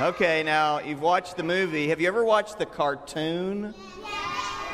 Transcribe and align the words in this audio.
Okay, 0.00 0.44
now 0.44 0.78
you've 0.78 1.02
watched 1.02 1.36
the 1.36 1.42
movie. 1.42 1.88
Have 1.88 2.00
you 2.00 2.06
ever 2.06 2.22
watched 2.22 2.56
the 2.56 2.66
cartoon? 2.66 3.74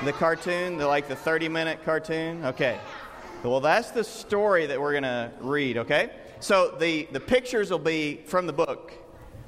The 0.04 0.12
cartoon, 0.12 0.76
the 0.76 0.86
like 0.86 1.08
the 1.08 1.16
30 1.16 1.48
minute 1.48 1.82
cartoon? 1.82 2.44
Okay. 2.44 2.78
Well, 3.42 3.60
that's 3.60 3.90
the 3.90 4.04
story 4.04 4.66
that 4.66 4.78
we're 4.78 4.90
going 4.90 5.04
to 5.04 5.32
read, 5.40 5.78
okay? 5.78 6.10
So 6.40 6.76
the, 6.78 7.08
the 7.10 7.20
pictures 7.20 7.70
will 7.70 7.78
be 7.78 8.20
from 8.26 8.46
the 8.46 8.52
book, 8.52 8.92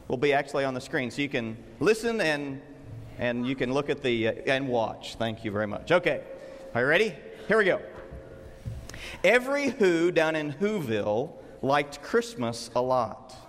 will 0.08 0.16
be 0.16 0.32
actually 0.32 0.64
on 0.64 0.72
the 0.72 0.80
screen. 0.80 1.10
So 1.10 1.20
you 1.20 1.28
can 1.28 1.58
listen 1.78 2.22
and, 2.22 2.62
and 3.18 3.46
you 3.46 3.54
can 3.54 3.70
look 3.74 3.90
at 3.90 4.02
the, 4.02 4.28
uh, 4.28 4.32
and 4.46 4.68
watch. 4.68 5.16
Thank 5.16 5.44
you 5.44 5.50
very 5.50 5.66
much. 5.66 5.92
Okay. 5.92 6.22
Are 6.74 6.80
you 6.80 6.86
ready? 6.86 7.14
Here 7.48 7.58
we 7.58 7.66
go. 7.66 7.82
Every 9.22 9.68
Who 9.68 10.10
down 10.10 10.36
in 10.36 10.54
Whoville 10.54 11.32
liked 11.60 12.00
Christmas 12.00 12.70
a 12.74 12.80
lot. 12.80 13.45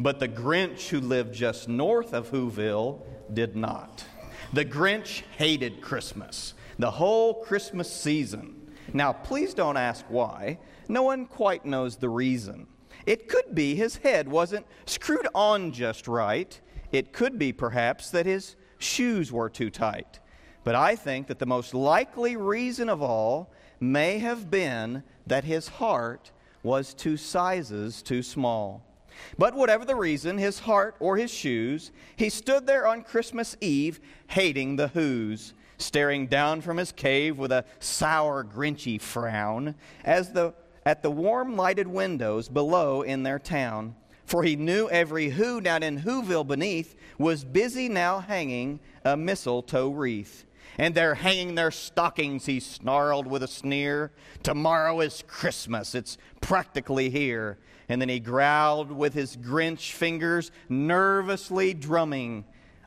But 0.00 0.20
the 0.20 0.28
Grinch 0.28 0.88
who 0.88 1.00
lived 1.00 1.34
just 1.34 1.68
north 1.68 2.12
of 2.12 2.30
Whoville 2.30 3.02
did 3.32 3.56
not. 3.56 4.04
The 4.52 4.64
Grinch 4.64 5.22
hated 5.36 5.80
Christmas, 5.80 6.54
the 6.78 6.90
whole 6.90 7.42
Christmas 7.42 7.92
season. 7.92 8.72
Now, 8.92 9.12
please 9.12 9.54
don't 9.54 9.76
ask 9.76 10.04
why. 10.08 10.58
No 10.88 11.02
one 11.02 11.26
quite 11.26 11.66
knows 11.66 11.96
the 11.96 12.08
reason. 12.08 12.66
It 13.06 13.28
could 13.28 13.54
be 13.54 13.74
his 13.74 13.96
head 13.96 14.28
wasn't 14.28 14.66
screwed 14.86 15.28
on 15.34 15.72
just 15.72 16.08
right. 16.08 16.58
It 16.92 17.12
could 17.12 17.38
be, 17.38 17.52
perhaps, 17.52 18.10
that 18.10 18.26
his 18.26 18.56
shoes 18.78 19.32
were 19.32 19.50
too 19.50 19.70
tight. 19.70 20.20
But 20.64 20.74
I 20.74 20.96
think 20.96 21.26
that 21.26 21.38
the 21.38 21.46
most 21.46 21.74
likely 21.74 22.36
reason 22.36 22.88
of 22.88 23.02
all 23.02 23.52
may 23.80 24.18
have 24.18 24.50
been 24.50 25.02
that 25.26 25.44
his 25.44 25.68
heart 25.68 26.30
was 26.62 26.94
two 26.94 27.16
sizes 27.16 28.02
too 28.02 28.22
small. 28.22 28.87
But 29.36 29.54
whatever 29.54 29.84
the 29.84 29.96
reason, 29.96 30.38
his 30.38 30.60
heart 30.60 30.96
or 31.00 31.16
his 31.16 31.30
shoes, 31.30 31.92
he 32.16 32.28
stood 32.28 32.66
there 32.66 32.86
on 32.86 33.02
Christmas 33.02 33.56
Eve 33.60 34.00
hating 34.28 34.76
the 34.76 34.88
Who's, 34.88 35.54
staring 35.78 36.26
down 36.26 36.60
from 36.60 36.76
his 36.76 36.92
cave 36.92 37.38
with 37.38 37.52
a 37.52 37.64
sour, 37.78 38.44
grinchy 38.44 39.00
frown 39.00 39.74
as 40.04 40.32
the, 40.32 40.54
at 40.84 41.02
the 41.02 41.10
warm 41.10 41.56
lighted 41.56 41.86
windows 41.86 42.48
below 42.48 43.02
in 43.02 43.22
their 43.22 43.38
town. 43.38 43.94
For 44.24 44.42
he 44.42 44.56
knew 44.56 44.90
every 44.90 45.30
Who 45.30 45.60
down 45.60 45.82
in 45.82 46.00
Whoville 46.00 46.46
beneath 46.46 46.94
was 47.16 47.44
busy 47.44 47.88
now 47.88 48.20
hanging 48.20 48.78
a 49.02 49.16
mistletoe 49.16 49.88
wreath. 49.88 50.44
And 50.76 50.94
they're 50.94 51.14
hanging 51.14 51.54
their 51.54 51.70
stockings, 51.70 52.44
he 52.44 52.60
snarled 52.60 53.26
with 53.26 53.42
a 53.42 53.48
sneer. 53.48 54.12
Tomorrow 54.42 55.00
is 55.00 55.24
Christmas, 55.26 55.94
it's 55.94 56.18
practically 56.42 57.08
here. 57.08 57.58
And 57.88 58.00
then 58.00 58.08
he 58.08 58.20
growled 58.20 58.92
with 58.92 59.14
his 59.14 59.36
Grinch 59.36 59.92
fingers, 59.92 60.50
nervously 60.68 61.72
drumming, 61.74 62.44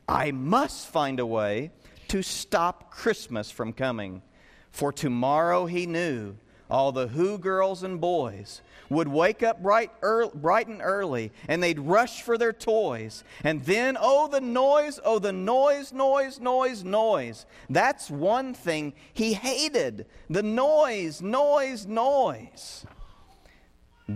I 0.08 0.30
must 0.30 0.88
find 0.88 1.18
a 1.20 1.26
way 1.26 1.70
to 2.08 2.22
stop 2.22 2.90
Christmas 2.90 3.50
from 3.50 3.72
coming. 3.72 4.22
For 4.70 4.92
tomorrow 4.92 5.66
he 5.66 5.86
knew 5.86 6.36
all 6.70 6.92
the 6.92 7.08
Who 7.08 7.38
girls 7.38 7.82
and 7.82 8.00
boys 8.00 8.62
would 8.88 9.08
wake 9.08 9.42
up 9.42 9.62
bright, 9.62 9.90
early, 10.02 10.30
bright 10.34 10.68
and 10.68 10.80
early 10.82 11.32
and 11.48 11.62
they'd 11.62 11.78
rush 11.78 12.22
for 12.22 12.38
their 12.38 12.52
toys. 12.52 13.24
And 13.44 13.62
then, 13.64 13.96
oh, 14.00 14.28
the 14.28 14.40
noise, 14.40 14.98
oh, 15.04 15.18
the 15.18 15.32
noise, 15.32 15.92
noise, 15.92 16.40
noise, 16.40 16.84
noise. 16.84 17.46
That's 17.68 18.10
one 18.10 18.54
thing 18.54 18.94
he 19.12 19.34
hated 19.34 20.06
the 20.30 20.42
noise, 20.42 21.20
noise, 21.20 21.86
noise. 21.86 22.86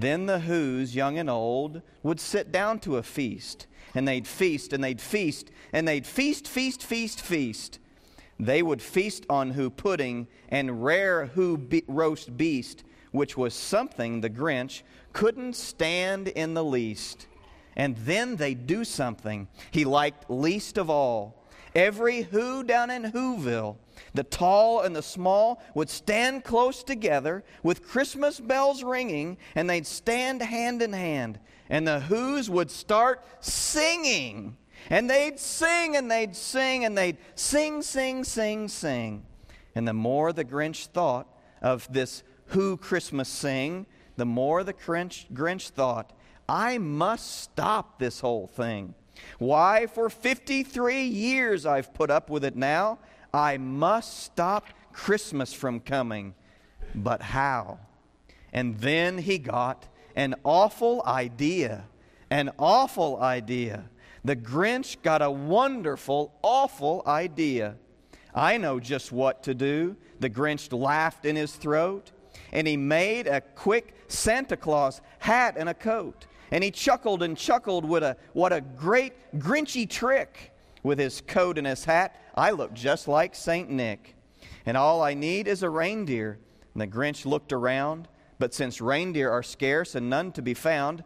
Then 0.01 0.27
the 0.27 0.41
Who's, 0.41 0.95
young 0.95 1.17
and 1.17 1.31
old, 1.31 1.81
would 2.03 2.21
sit 2.21 2.53
down 2.53 2.81
to 2.81 2.99
a 2.99 3.03
feast, 3.03 3.67
and 3.95 4.07
they'd 4.07 4.29
feast, 4.29 4.75
and 4.75 4.85
they'd 4.85 5.01
feast, 5.01 5.51
and 5.73 5.89
they'd 5.89 6.07
feast, 6.07 6.47
feast, 6.47 6.83
feast, 6.83 7.23
feast. 7.23 7.79
They 8.39 8.63
would 8.63 8.83
feast 8.83 9.25
on 9.31 9.53
Who 9.53 9.71
pudding 9.71 10.29
and 10.51 10.85
rare 10.85 11.27
Who 11.27 11.57
be- 11.57 11.85
roast 11.89 12.37
beast, 12.37 12.85
which 13.11 13.39
was 13.39 13.55
something 13.55 14.21
the 14.21 14.29
Grinch 14.29 14.83
couldn't 15.15 15.57
stand 15.57 16.29
in 16.29 16.53
the 16.53 16.65
least. 16.65 17.27
And 17.75 17.97
then 17.97 18.37
they'd 18.37 18.67
do 18.67 18.85
something 18.85 19.49
he 19.71 19.87
liked 19.87 20.31
least 20.31 20.77
of 20.77 20.91
all. 20.91 21.46
Every 21.77 22.23
Who 22.23 22.65
down 22.65 22.91
in 22.91 23.13
Whoville 23.13 23.77
the 24.15 24.25
tall 24.25 24.81
and 24.81 24.97
the 24.97 25.03
small 25.03 25.63
would 25.75 25.91
stand 25.91 26.43
close 26.43 26.83
together 26.83 27.45
with 27.63 27.87
Christmas 27.87 28.41
bells 28.41 28.83
ringing, 28.83 29.37
and 29.55 29.69
they'd 29.69 29.87
stand 29.87 30.41
hand 30.41 30.81
in 30.81 30.95
hand. 30.95 31.39
And 31.69 31.87
the 31.87 32.01
Who's 32.01 32.49
would 32.49 32.71
start 32.71 33.23
singing. 33.41 34.57
And 34.89 35.11
they'd 35.11 35.39
sing 35.39 35.97
and 35.97 36.11
they'd 36.11 36.35
sing 36.35 36.85
and 36.87 36.97
they'd 36.97 37.19
sing, 37.35 37.83
sing, 37.83 38.25
sing, 38.25 38.69
sing. 38.69 39.27
And 39.75 39.87
the 39.87 39.93
more 39.93 40.33
the 40.33 40.45
Grinch 40.45 40.87
thought 40.87 41.29
of 41.61 41.93
this 41.93 42.23
Who 42.47 42.79
Christmas 42.79 43.29
sing, 43.29 43.85
the 44.17 44.25
more 44.25 44.65
the 44.65 44.73
Grinch, 44.73 45.27
Grinch 45.33 45.69
thought, 45.69 46.13
I 46.49 46.79
must 46.79 47.43
stop 47.43 47.99
this 47.99 48.21
whole 48.21 48.47
thing. 48.47 48.95
Why, 49.39 49.87
for 49.87 50.09
53 50.09 51.05
years 51.05 51.67
I've 51.67 51.93
put 51.95 52.11
up 52.11 52.31
with 52.31 52.45
it 52.45 52.57
now. 52.57 52.99
I 53.33 53.59
must 53.59 54.21
stop 54.25 54.67
Christmas 54.93 55.53
from 55.53 55.81
coming. 55.81 56.35
But 56.95 57.23
how? 57.23 57.79
And 58.53 58.79
then 58.79 59.19
he 59.19 59.39
got 59.39 59.87
an 60.15 60.35
awful 60.45 61.03
idea. 61.05 61.85
An 62.31 62.51
awful 62.59 63.21
idea. 63.23 63.85
The 64.25 64.37
Grinch 64.37 65.03
got 65.03 65.23
a 65.23 65.31
wonderful, 65.31 66.35
awful 66.43 67.03
idea. 67.07 67.77
I 68.35 68.57
know 68.57 68.81
just 68.81 69.13
what 69.13 69.43
to 69.45 69.55
do. 69.55 69.97
The 70.19 70.31
Grinch 70.31 70.73
laughed 70.73 71.25
in 71.25 71.37
his 71.37 71.55
throat, 71.55 72.11
and 72.53 72.67
he 72.67 72.77
made 72.77 73.27
a 73.27 73.41
quick 73.41 73.95
Santa 74.09 74.57
Claus 74.57 75.01
hat 75.19 75.55
and 75.57 75.69
a 75.69 75.75
coat. 75.75 76.27
And 76.51 76.63
he 76.63 76.71
chuckled 76.71 77.23
and 77.23 77.37
chuckled 77.37 77.85
with 77.85 78.03
a 78.03 78.17
what 78.33 78.53
a 78.53 78.61
great 78.61 79.13
Grinchy 79.39 79.89
trick 79.89 80.53
with 80.83 80.99
his 80.99 81.21
coat 81.21 81.59
and 81.59 81.67
his 81.67 81.85
hat. 81.85 82.21
I 82.35 82.51
look 82.51 82.73
just 82.73 83.09
like 83.09 83.35
St. 83.35 83.71
Nick. 83.71 84.15
And 84.65 84.77
all 84.77 85.03
I 85.03 85.15
need 85.15 85.49
is 85.49 85.63
a 85.63 85.71
reindeer. 85.71 86.39
And 86.75 86.81
the 86.81 86.87
Grinch 86.87 87.25
looked 87.25 87.53
around, 87.53 88.09
but 88.39 88.53
since 88.53 88.81
reindeer 88.81 89.31
are 89.31 89.43
scarce 89.43 89.95
and 89.95 90.11
none 90.11 90.33
to 90.33 90.43
be 90.43 90.55
found, 90.55 91.03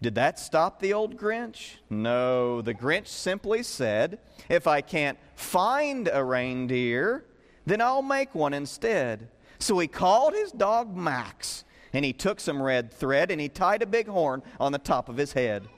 did 0.00 0.14
that 0.14 0.38
stop 0.38 0.80
the 0.80 0.92
old 0.92 1.16
Grinch? 1.16 1.76
No, 1.90 2.62
the 2.62 2.74
Grinch 2.74 3.08
simply 3.08 3.64
said, 3.64 4.20
If 4.48 4.66
I 4.66 4.80
can't 4.80 5.18
find 5.34 6.08
a 6.12 6.22
reindeer, 6.22 7.24
then 7.66 7.80
I'll 7.80 8.02
make 8.02 8.34
one 8.34 8.54
instead. 8.54 9.28
So 9.58 9.78
he 9.80 9.88
called 9.88 10.34
his 10.34 10.52
dog 10.52 10.96
Max, 10.96 11.64
and 11.92 12.04
he 12.04 12.12
took 12.12 12.40
some 12.40 12.62
red 12.62 12.92
thread 12.92 13.30
and 13.30 13.40
he 13.40 13.48
tied 13.48 13.82
a 13.82 13.86
big 13.86 14.08
horn 14.08 14.42
on 14.60 14.72
the 14.72 14.78
top 14.78 15.08
of 15.08 15.16
his 15.16 15.32
head. 15.32 15.68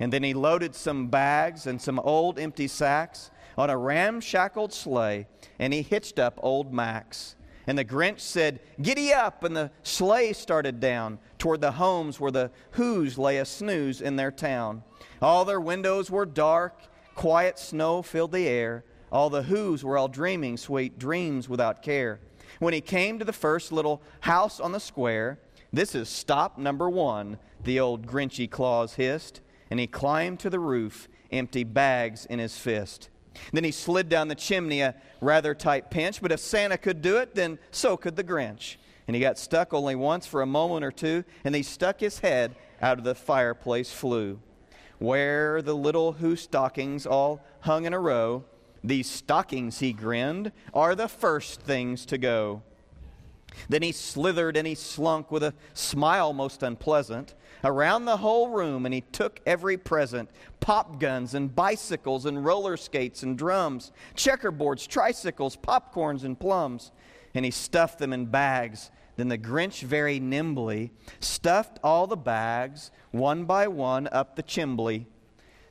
And 0.00 0.12
then 0.12 0.22
he 0.22 0.34
loaded 0.34 0.74
some 0.74 1.08
bags 1.08 1.66
and 1.66 1.80
some 1.80 1.98
old 1.98 2.38
empty 2.38 2.68
sacks 2.68 3.30
on 3.56 3.70
a 3.70 3.76
ramshackled 3.76 4.72
sleigh, 4.72 5.26
and 5.58 5.72
he 5.72 5.82
hitched 5.82 6.18
up 6.18 6.38
old 6.40 6.72
Max. 6.72 7.34
And 7.66 7.76
the 7.76 7.84
Grinch 7.84 8.20
said, 8.20 8.60
Giddy 8.80 9.12
up! 9.12 9.44
And 9.44 9.54
the 9.54 9.70
sleigh 9.82 10.32
started 10.32 10.80
down 10.80 11.18
toward 11.38 11.60
the 11.60 11.72
homes 11.72 12.18
where 12.18 12.30
the 12.30 12.50
Who's 12.72 13.18
lay 13.18 13.38
a 13.38 13.44
snooze 13.44 14.00
in 14.00 14.16
their 14.16 14.30
town. 14.30 14.84
All 15.20 15.44
their 15.44 15.60
windows 15.60 16.10
were 16.10 16.24
dark, 16.24 16.80
quiet 17.14 17.58
snow 17.58 18.00
filled 18.00 18.32
the 18.32 18.48
air. 18.48 18.84
All 19.10 19.28
the 19.28 19.42
Who's 19.42 19.84
were 19.84 19.98
all 19.98 20.08
dreaming 20.08 20.56
sweet 20.56 20.98
dreams 20.98 21.48
without 21.48 21.82
care. 21.82 22.20
When 22.58 22.72
he 22.72 22.80
came 22.80 23.18
to 23.18 23.24
the 23.24 23.32
first 23.32 23.70
little 23.70 24.02
house 24.20 24.60
on 24.60 24.72
the 24.72 24.80
square, 24.80 25.38
this 25.72 25.94
is 25.94 26.08
stop 26.08 26.58
number 26.58 26.88
one, 26.88 27.38
the 27.64 27.80
old 27.80 28.06
Grinchy 28.06 28.50
Claus 28.50 28.94
hissed 28.94 29.40
and 29.70 29.78
he 29.78 29.86
climbed 29.86 30.40
to 30.40 30.50
the 30.50 30.58
roof, 30.58 31.08
empty 31.30 31.64
bags 31.64 32.26
in 32.26 32.38
his 32.38 32.56
fist. 32.56 33.10
Then 33.52 33.64
he 33.64 33.70
slid 33.70 34.08
down 34.08 34.28
the 34.28 34.34
chimney, 34.34 34.80
a 34.80 34.94
rather 35.20 35.54
tight 35.54 35.90
pinch, 35.90 36.20
but 36.20 36.32
if 36.32 36.40
Santa 36.40 36.76
could 36.76 37.02
do 37.02 37.18
it, 37.18 37.34
then 37.34 37.58
so 37.70 37.96
could 37.96 38.16
the 38.16 38.24
Grinch. 38.24 38.76
And 39.06 39.14
he 39.14 39.20
got 39.20 39.38
stuck 39.38 39.72
only 39.72 39.94
once 39.94 40.26
for 40.26 40.42
a 40.42 40.46
moment 40.46 40.84
or 40.84 40.90
two, 40.90 41.24
and 41.44 41.54
he 41.54 41.62
stuck 41.62 42.00
his 42.00 42.18
head 42.18 42.56
out 42.82 42.98
of 42.98 43.04
the 43.04 43.14
fireplace 43.14 43.92
flue. 43.92 44.40
Where 44.98 45.62
the 45.62 45.76
little 45.76 46.12
Who 46.12 46.34
stockings 46.34 47.06
all 47.06 47.40
hung 47.60 47.84
in 47.84 47.92
a 47.92 48.00
row, 48.00 48.44
these 48.82 49.08
stockings, 49.08 49.78
he 49.78 49.92
grinned, 49.92 50.52
are 50.74 50.94
the 50.94 51.08
first 51.08 51.60
things 51.60 52.04
to 52.06 52.18
go. 52.18 52.62
Then 53.68 53.82
he 53.82 53.92
slithered 53.92 54.56
and 54.56 54.66
he 54.66 54.74
slunk 54.74 55.30
with 55.30 55.42
a 55.42 55.54
smile 55.74 56.32
most 56.32 56.62
unpleasant 56.62 57.34
around 57.64 58.04
the 58.04 58.18
whole 58.18 58.48
room, 58.48 58.86
and 58.86 58.94
he 58.94 59.00
took 59.00 59.40
every 59.46 59.76
present 59.76 60.30
pop 60.60 61.00
guns 61.00 61.34
and 61.34 61.54
bicycles 61.54 62.26
and 62.26 62.44
roller 62.44 62.76
skates 62.76 63.22
and 63.22 63.36
drums, 63.36 63.92
checkerboards, 64.14 64.86
tricycles, 64.86 65.56
popcorns, 65.56 66.24
and 66.24 66.38
plums. 66.38 66.92
And 67.34 67.44
he 67.44 67.50
stuffed 67.50 67.98
them 67.98 68.12
in 68.12 68.26
bags. 68.26 68.90
Then 69.16 69.28
the 69.28 69.38
Grinch 69.38 69.82
very 69.82 70.20
nimbly 70.20 70.92
stuffed 71.20 71.78
all 71.82 72.06
the 72.06 72.16
bags, 72.16 72.90
one 73.10 73.44
by 73.44 73.66
one, 73.68 74.08
up 74.12 74.36
the 74.36 74.42
chimbley. 74.42 75.06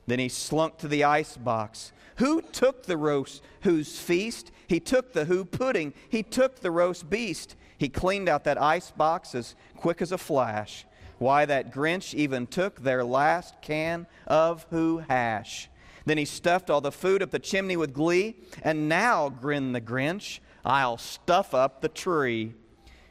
Then 0.08 0.18
he 0.18 0.30
slunk 0.30 0.78
to 0.78 0.88
the 0.88 1.04
ice 1.04 1.36
box. 1.36 1.92
Who 2.16 2.40
took 2.40 2.84
the 2.84 2.96
roast 2.96 3.42
whose 3.60 4.00
feast? 4.00 4.50
He 4.66 4.80
took 4.80 5.12
the 5.12 5.26
who 5.26 5.44
pudding. 5.44 5.92
He 6.08 6.22
took 6.22 6.60
the 6.60 6.70
roast 6.70 7.10
beast. 7.10 7.56
He 7.76 7.90
cleaned 7.90 8.26
out 8.26 8.44
that 8.44 8.60
ice 8.60 8.90
box 8.90 9.34
as 9.34 9.54
quick 9.76 10.00
as 10.00 10.10
a 10.10 10.18
flash. 10.18 10.86
Why, 11.18 11.44
that 11.44 11.70
Grinch 11.70 12.14
even 12.14 12.46
took 12.46 12.82
their 12.82 13.04
last 13.04 13.60
can 13.60 14.06
of 14.26 14.66
who 14.70 14.98
hash. 15.08 15.68
Then 16.06 16.16
he 16.16 16.24
stuffed 16.24 16.70
all 16.70 16.80
the 16.80 16.90
food 16.90 17.22
up 17.22 17.30
the 17.30 17.38
chimney 17.38 17.76
with 17.76 17.92
glee. 17.92 18.36
And 18.62 18.88
now, 18.88 19.28
grinned 19.28 19.74
the 19.74 19.80
Grinch, 19.80 20.38
I'll 20.64 20.96
stuff 20.96 21.52
up 21.52 21.82
the 21.82 21.88
tree. 21.88 22.54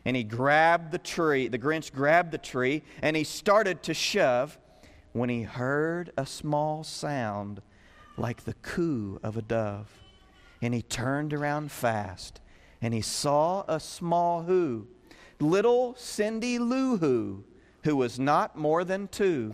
And 0.03 0.15
he 0.15 0.23
grabbed 0.23 0.91
the 0.91 0.97
tree, 0.97 1.47
the 1.47 1.59
Grinch 1.59 1.93
grabbed 1.93 2.31
the 2.31 2.39
tree, 2.39 2.81
and 3.03 3.15
he 3.15 3.23
started 3.23 3.83
to 3.83 3.93
shove 3.93 4.57
when 5.17 5.29
he 5.29 5.43
heard 5.43 6.11
a 6.17 6.25
small 6.25 6.83
sound 6.83 7.61
like 8.17 8.43
the 8.43 8.53
coo 8.55 9.19
of 9.23 9.37
a 9.37 9.41
dove. 9.41 9.91
And 10.61 10.73
he 10.73 10.81
turned 10.81 11.33
around 11.33 11.71
fast, 11.71 12.41
and 12.81 12.93
he 12.93 13.01
saw 13.01 13.63
a 13.67 13.79
small 13.79 14.43
who, 14.43 14.87
little 15.39 15.95
Cindy 15.95 16.57
Lou 16.57 16.97
Who, 16.97 17.43
who 17.83 17.95
was 17.95 18.19
not 18.19 18.57
more 18.57 18.83
than 18.83 19.07
two. 19.07 19.53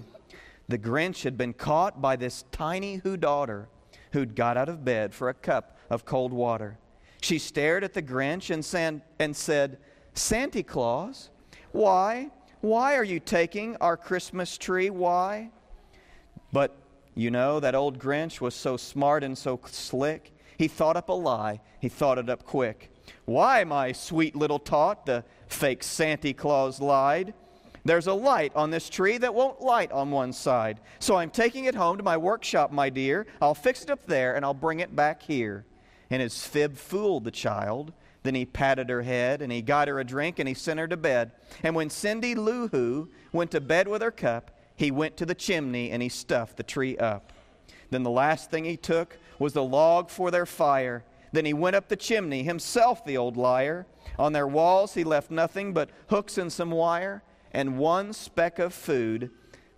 The 0.67 0.77
Grinch 0.77 1.23
had 1.23 1.37
been 1.37 1.53
caught 1.53 2.01
by 2.01 2.15
this 2.15 2.45
tiny 2.51 2.95
Who 2.97 3.17
daughter 3.17 3.67
who'd 4.13 4.35
got 4.35 4.57
out 4.57 4.69
of 4.69 4.85
bed 4.85 5.13
for 5.13 5.27
a 5.27 5.33
cup 5.33 5.77
of 5.89 6.05
cold 6.05 6.31
water. 6.31 6.77
She 7.21 7.39
stared 7.39 7.83
at 7.83 7.93
the 7.93 8.01
Grinch 8.01 8.49
and, 8.49 8.63
san- 8.63 9.01
and 9.19 9.35
said, 9.35 9.77
Santa 10.13 10.63
Claus, 10.63 11.29
why? 11.71 12.29
Why 12.63 12.95
are 12.95 13.03
you 13.03 13.19
taking 13.19 13.75
our 13.81 13.97
Christmas 13.97 14.57
tree? 14.57 14.89
Why? 14.89 15.49
But 16.53 16.73
you 17.13 17.29
know, 17.29 17.59
that 17.59 17.75
old 17.75 17.99
Grinch 17.99 18.39
was 18.39 18.55
so 18.55 18.77
smart 18.77 19.21
and 19.21 19.37
so 19.37 19.59
slick. 19.65 20.31
He 20.57 20.69
thought 20.69 20.95
up 20.95 21.09
a 21.09 21.11
lie. 21.11 21.59
He 21.81 21.89
thought 21.89 22.19
it 22.19 22.29
up 22.29 22.45
quick. 22.45 22.89
Why, 23.25 23.65
my 23.65 23.91
sweet 23.91 24.33
little 24.33 24.59
tot, 24.59 25.05
the 25.05 25.25
fake 25.49 25.83
Santa 25.83 26.31
Claus 26.31 26.79
lied. 26.79 27.33
There's 27.83 28.07
a 28.07 28.13
light 28.13 28.53
on 28.55 28.71
this 28.71 28.87
tree 28.89 29.17
that 29.17 29.35
won't 29.35 29.59
light 29.59 29.91
on 29.91 30.09
one 30.09 30.31
side. 30.31 30.79
So 30.99 31.17
I'm 31.17 31.31
taking 31.31 31.65
it 31.65 31.75
home 31.75 31.97
to 31.97 32.03
my 32.03 32.15
workshop, 32.15 32.71
my 32.71 32.89
dear. 32.89 33.27
I'll 33.41 33.55
fix 33.55 33.83
it 33.83 33.89
up 33.89 34.05
there 34.05 34.37
and 34.37 34.45
I'll 34.45 34.53
bring 34.53 34.79
it 34.79 34.95
back 34.95 35.21
here. 35.21 35.65
And 36.09 36.21
his 36.21 36.47
fib 36.47 36.77
fooled 36.77 37.25
the 37.25 37.31
child. 37.31 37.91
Then 38.23 38.35
he 38.35 38.45
patted 38.45 38.89
her 38.89 39.01
head 39.01 39.41
and 39.41 39.51
he 39.51 39.61
got 39.61 39.87
her 39.87 39.99
a 39.99 40.03
drink 40.03 40.39
and 40.39 40.47
he 40.47 40.53
sent 40.53 40.79
her 40.79 40.87
to 40.87 40.97
bed. 40.97 41.31
And 41.61 41.75
when 41.75 41.89
Cindy 41.89 42.35
Lou 42.35 42.67
Who 42.69 43.09
went 43.31 43.51
to 43.51 43.61
bed 43.61 43.87
with 43.87 44.01
her 44.01 44.11
cup, 44.11 44.51
he 44.75 44.91
went 44.91 45.17
to 45.17 45.25
the 45.25 45.35
chimney 45.35 45.91
and 45.91 46.01
he 46.01 46.09
stuffed 46.09 46.57
the 46.57 46.63
tree 46.63 46.97
up. 46.97 47.31
Then 47.91 48.03
the 48.03 48.09
last 48.09 48.49
thing 48.49 48.65
he 48.65 48.77
took 48.77 49.17
was 49.37 49.53
the 49.53 49.63
log 49.63 50.09
for 50.09 50.31
their 50.31 50.45
fire. 50.45 51.03
Then 51.31 51.45
he 51.45 51.53
went 51.53 51.75
up 51.75 51.89
the 51.89 51.95
chimney, 51.95 52.43
himself 52.43 53.05
the 53.05 53.17
old 53.17 53.37
liar. 53.37 53.85
On 54.17 54.33
their 54.33 54.47
walls 54.47 54.93
he 54.93 55.03
left 55.03 55.29
nothing 55.29 55.73
but 55.73 55.89
hooks 56.07 56.37
and 56.37 56.51
some 56.51 56.71
wire 56.71 57.23
and 57.53 57.77
one 57.77 58.13
speck 58.13 58.57
of 58.57 58.73
food 58.73 59.29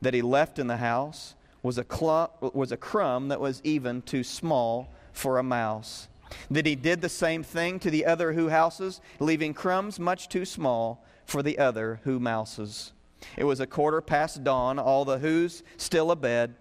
that 0.02 0.14
he 0.14 0.22
left 0.22 0.60
in 0.60 0.68
the 0.68 0.78
house 0.78 1.36
was 1.62 1.78
a, 1.78 1.84
clump, 1.84 2.32
was 2.56 2.72
a 2.72 2.78
crumb 2.78 3.28
that 3.28 3.40
was 3.40 3.62
even 3.64 4.02
too 4.02 4.24
small 4.24 4.94
for 5.12 5.38
a 5.38 5.44
mouse. 5.44 6.08
That 6.50 6.66
he 6.66 6.76
did 6.76 7.02
the 7.02 7.10
same 7.10 7.44
thing 7.44 7.80
to 7.80 7.90
the 7.90 8.06
other 8.06 8.34
who 8.34 8.50
houses, 8.50 9.02
leaving 9.20 9.54
crumbs 9.54 10.00
much 10.00 10.30
too 10.30 10.46
small 10.46 11.04
for 11.26 11.42
the 11.42 11.58
other 11.58 12.00
who 12.04 12.20
mouses. 12.20 12.94
It 13.38 13.44
was 13.44 13.60
a 13.60 13.68
quarter 13.68 14.02
past 14.02 14.44
dawn, 14.44 14.80
all 14.80 15.06
the 15.06 15.18
who's 15.18 15.64
still 15.78 16.12
abed, 16.12 16.56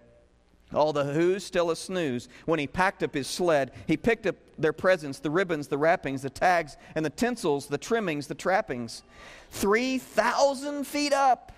all 0.73 0.93
the 0.93 1.05
who's 1.05 1.43
still 1.43 1.71
a 1.71 1.75
snooze. 1.75 2.27
When 2.45 2.59
he 2.59 2.67
packed 2.67 3.03
up 3.03 3.13
his 3.13 3.27
sled, 3.27 3.71
he 3.87 3.97
picked 3.97 4.25
up 4.25 4.35
their 4.57 4.73
presents 4.73 5.19
the 5.19 5.29
ribbons, 5.29 5.67
the 5.67 5.77
wrappings, 5.77 6.23
the 6.23 6.29
tags, 6.29 6.77
and 6.95 7.05
the 7.05 7.09
tinsels, 7.09 7.67
the 7.67 7.77
trimmings, 7.77 8.27
the 8.27 8.35
trappings. 8.35 9.03
3,000 9.51 10.85
feet 10.85 11.13
up, 11.13 11.51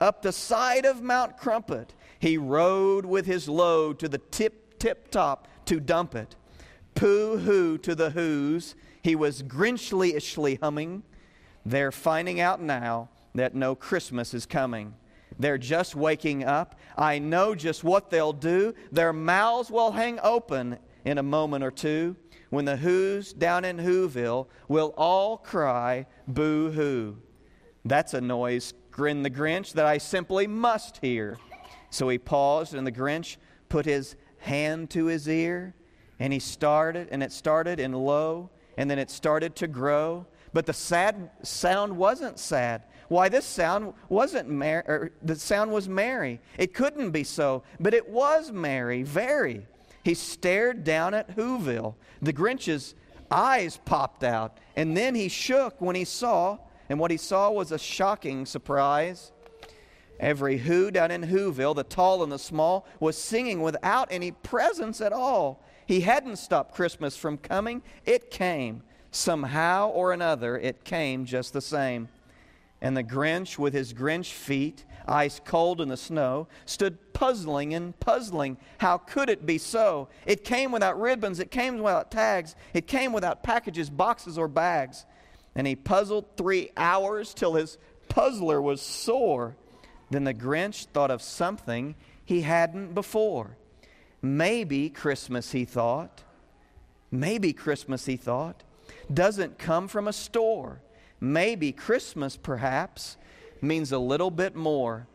up 0.00 0.22
the 0.22 0.32
side 0.32 0.84
of 0.84 1.02
Mount 1.02 1.36
Crumpet, 1.36 1.94
he 2.18 2.38
rode 2.38 3.04
with 3.04 3.26
his 3.26 3.48
load 3.48 3.98
to 3.98 4.08
the 4.08 4.18
tip, 4.18 4.78
tip 4.78 5.10
top 5.10 5.46
to 5.66 5.78
dump 5.80 6.14
it. 6.14 6.36
Pooh 6.94 7.38
hoo 7.38 7.78
to 7.78 7.94
the 7.94 8.10
who's, 8.10 8.74
he 9.02 9.14
was 9.16 9.42
grinchly 9.42 10.14
ishly 10.14 10.60
humming. 10.60 11.02
They're 11.66 11.92
finding 11.92 12.40
out 12.40 12.62
now 12.62 13.10
that 13.34 13.54
no 13.54 13.74
Christmas 13.74 14.34
is 14.34 14.46
coming. 14.46 14.94
They're 15.38 15.58
just 15.58 15.96
waking 15.96 16.44
up. 16.44 16.78
I 16.96 17.18
know 17.18 17.54
just 17.54 17.82
what 17.82 18.10
they'll 18.10 18.32
do. 18.32 18.74
Their 18.92 19.12
mouths 19.12 19.70
will 19.70 19.92
hang 19.92 20.20
open 20.22 20.78
in 21.04 21.18
a 21.18 21.22
moment 21.22 21.64
or 21.64 21.70
two 21.70 22.16
when 22.50 22.64
the 22.64 22.76
Who's 22.76 23.32
down 23.32 23.64
in 23.64 23.78
Whoville 23.78 24.46
will 24.68 24.94
all 24.96 25.36
cry, 25.36 26.06
boo 26.28 26.70
hoo. 26.70 27.18
That's 27.84 28.14
a 28.14 28.20
noise, 28.20 28.72
grinned 28.90 29.24
the 29.24 29.30
Grinch, 29.30 29.72
that 29.72 29.86
I 29.86 29.98
simply 29.98 30.46
must 30.46 30.98
hear. 30.98 31.36
So 31.90 32.08
he 32.08 32.18
paused, 32.18 32.74
and 32.74 32.86
the 32.86 32.92
Grinch 32.92 33.36
put 33.68 33.84
his 33.84 34.14
hand 34.38 34.90
to 34.90 35.06
his 35.06 35.28
ear, 35.28 35.74
and 36.18 36.32
he 36.32 36.38
started, 36.38 37.08
and 37.10 37.22
it 37.22 37.32
started 37.32 37.80
in 37.80 37.92
low, 37.92 38.50
and 38.76 38.90
then 38.90 38.98
it 38.98 39.10
started 39.10 39.56
to 39.56 39.66
grow. 39.66 40.26
But 40.52 40.66
the 40.66 40.72
sad 40.72 41.30
sound 41.42 41.96
wasn't 41.96 42.38
sad. 42.38 42.82
Why, 43.08 43.28
this 43.28 43.44
sound 43.44 43.94
wasn't 44.08 44.48
merry, 44.48 45.10
the 45.22 45.36
sound 45.36 45.70
was 45.70 45.88
merry. 45.88 46.40
It 46.56 46.74
couldn't 46.74 47.10
be 47.10 47.24
so, 47.24 47.62
but 47.80 47.94
it 47.94 48.08
was 48.08 48.50
merry, 48.50 49.02
very. 49.02 49.66
He 50.02 50.14
stared 50.14 50.84
down 50.84 51.14
at 51.14 51.36
Whoville. 51.36 51.94
The 52.22 52.32
Grinch's 52.32 52.94
eyes 53.30 53.78
popped 53.84 54.24
out, 54.24 54.58
and 54.76 54.96
then 54.96 55.14
he 55.14 55.28
shook 55.28 55.80
when 55.80 55.96
he 55.96 56.04
saw 56.04 56.58
and 56.88 56.98
what 56.98 57.10
he 57.10 57.16
saw 57.16 57.50
was 57.50 57.72
a 57.72 57.78
shocking 57.78 58.46
surprise. 58.46 59.32
Every 60.20 60.58
who 60.58 60.90
down 60.90 61.10
in 61.10 61.22
Whoville, 61.22 61.74
the 61.74 61.84
tall 61.84 62.22
and 62.22 62.30
the 62.30 62.38
small, 62.38 62.86
was 63.00 63.18
singing 63.18 63.62
without 63.62 64.08
any 64.10 64.30
presents 64.30 65.00
at 65.00 65.12
all. 65.12 65.62
He 65.86 66.00
hadn't 66.00 66.36
stopped 66.36 66.74
Christmas 66.74 67.16
from 67.16 67.38
coming, 67.38 67.82
it 68.06 68.30
came. 68.30 68.82
Somehow 69.10 69.90
or 69.90 70.12
another, 70.12 70.58
it 70.58 70.84
came 70.84 71.24
just 71.24 71.52
the 71.52 71.60
same. 71.60 72.08
And 72.80 72.96
the 72.96 73.04
Grinch, 73.04 73.58
with 73.58 73.72
his 73.72 73.92
Grinch 73.92 74.32
feet, 74.32 74.84
ice 75.06 75.40
cold 75.44 75.80
in 75.80 75.88
the 75.88 75.96
snow, 75.96 76.48
stood 76.66 77.12
puzzling 77.12 77.74
and 77.74 77.98
puzzling. 78.00 78.56
How 78.78 78.98
could 78.98 79.28
it 79.28 79.46
be 79.46 79.58
so? 79.58 80.08
It 80.26 80.44
came 80.44 80.72
without 80.72 81.00
ribbons, 81.00 81.38
it 81.38 81.50
came 81.50 81.78
without 81.78 82.10
tags, 82.10 82.56
it 82.72 82.86
came 82.86 83.12
without 83.12 83.42
packages, 83.42 83.88
boxes, 83.88 84.36
or 84.36 84.48
bags 84.48 85.06
and 85.54 85.66
he 85.66 85.76
puzzled 85.76 86.36
three 86.36 86.70
hours 86.76 87.32
till 87.32 87.54
his 87.54 87.78
puzzler 88.08 88.60
was 88.60 88.80
sore. 88.80 89.56
Then 90.14 90.22
the 90.22 90.32
Grinch 90.32 90.86
thought 90.92 91.10
of 91.10 91.20
something 91.20 91.96
he 92.24 92.42
hadn't 92.42 92.94
before. 92.94 93.56
Maybe 94.22 94.88
Christmas, 94.88 95.50
he 95.50 95.64
thought. 95.64 96.22
Maybe 97.10 97.52
Christmas, 97.52 98.06
he 98.06 98.16
thought, 98.16 98.62
doesn't 99.12 99.58
come 99.58 99.88
from 99.88 100.06
a 100.06 100.12
store. 100.12 100.80
Maybe 101.18 101.72
Christmas, 101.72 102.36
perhaps, 102.36 103.16
means 103.60 103.90
a 103.90 103.98
little 103.98 104.30
bit 104.30 104.54
more. 104.54 105.08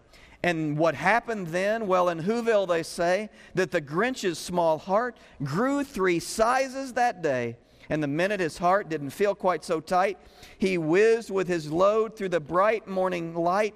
And 0.43 0.77
what 0.77 0.95
happened 0.95 1.47
then? 1.47 1.87
Well, 1.87 2.09
in 2.09 2.19
Whoville, 2.19 2.67
they 2.67 2.83
say 2.83 3.29
that 3.53 3.71
the 3.71 3.81
Grinch's 3.81 4.37
small 4.37 4.77
heart 4.77 5.15
grew 5.41 5.85
three 5.85 6.19
sizes 6.19 6.91
that 6.93 7.21
day 7.21 7.55
and 7.89 8.03
the 8.03 8.07
minute 8.07 8.41
his 8.41 8.57
heart 8.57 8.89
didn't 8.89 9.09
feel 9.11 9.33
quite 9.33 9.63
so 9.63 9.79
tight, 9.79 10.17
he 10.57 10.77
whizzed 10.77 11.31
with 11.31 11.47
his 11.47 11.71
load 11.71 12.15
through 12.15 12.29
the 12.29 12.39
bright 12.39 12.85
morning 12.85 13.33
light 13.33 13.73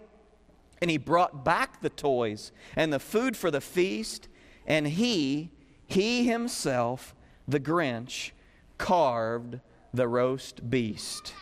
and 0.83 0.91
he 0.91 0.97
brought 0.97 1.45
back 1.45 1.79
the 1.79 1.89
toys 1.89 2.51
and 2.75 2.91
the 2.91 2.99
food 2.99 3.37
for 3.37 3.49
the 3.49 3.61
feast. 3.61 4.27
And 4.67 4.85
he, 4.85 5.49
he 5.87 6.25
himself, 6.25 7.15
the 7.47 7.57
Grinch, 7.57 8.31
carved 8.77 9.61
the 9.93 10.09
roast 10.09 10.69
beast. 10.69 11.35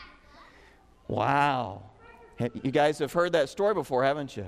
Wow. 1.07 1.81
You 2.61 2.69
guys 2.69 2.99
have 2.99 3.13
heard 3.13 3.33
that 3.33 3.49
story 3.49 3.73
before, 3.73 4.03
haven't 4.03 4.37
you? 4.37 4.45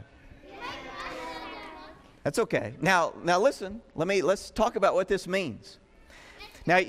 That's 2.23 2.37
okay. 2.37 2.75
Now, 2.79 3.13
now 3.23 3.39
listen. 3.39 3.81
Let 3.95 4.07
me 4.07 4.21
let's 4.21 4.51
talk 4.51 4.75
about 4.75 4.93
what 4.93 5.07
this 5.07 5.27
means. 5.27 5.79
Now, 6.67 6.81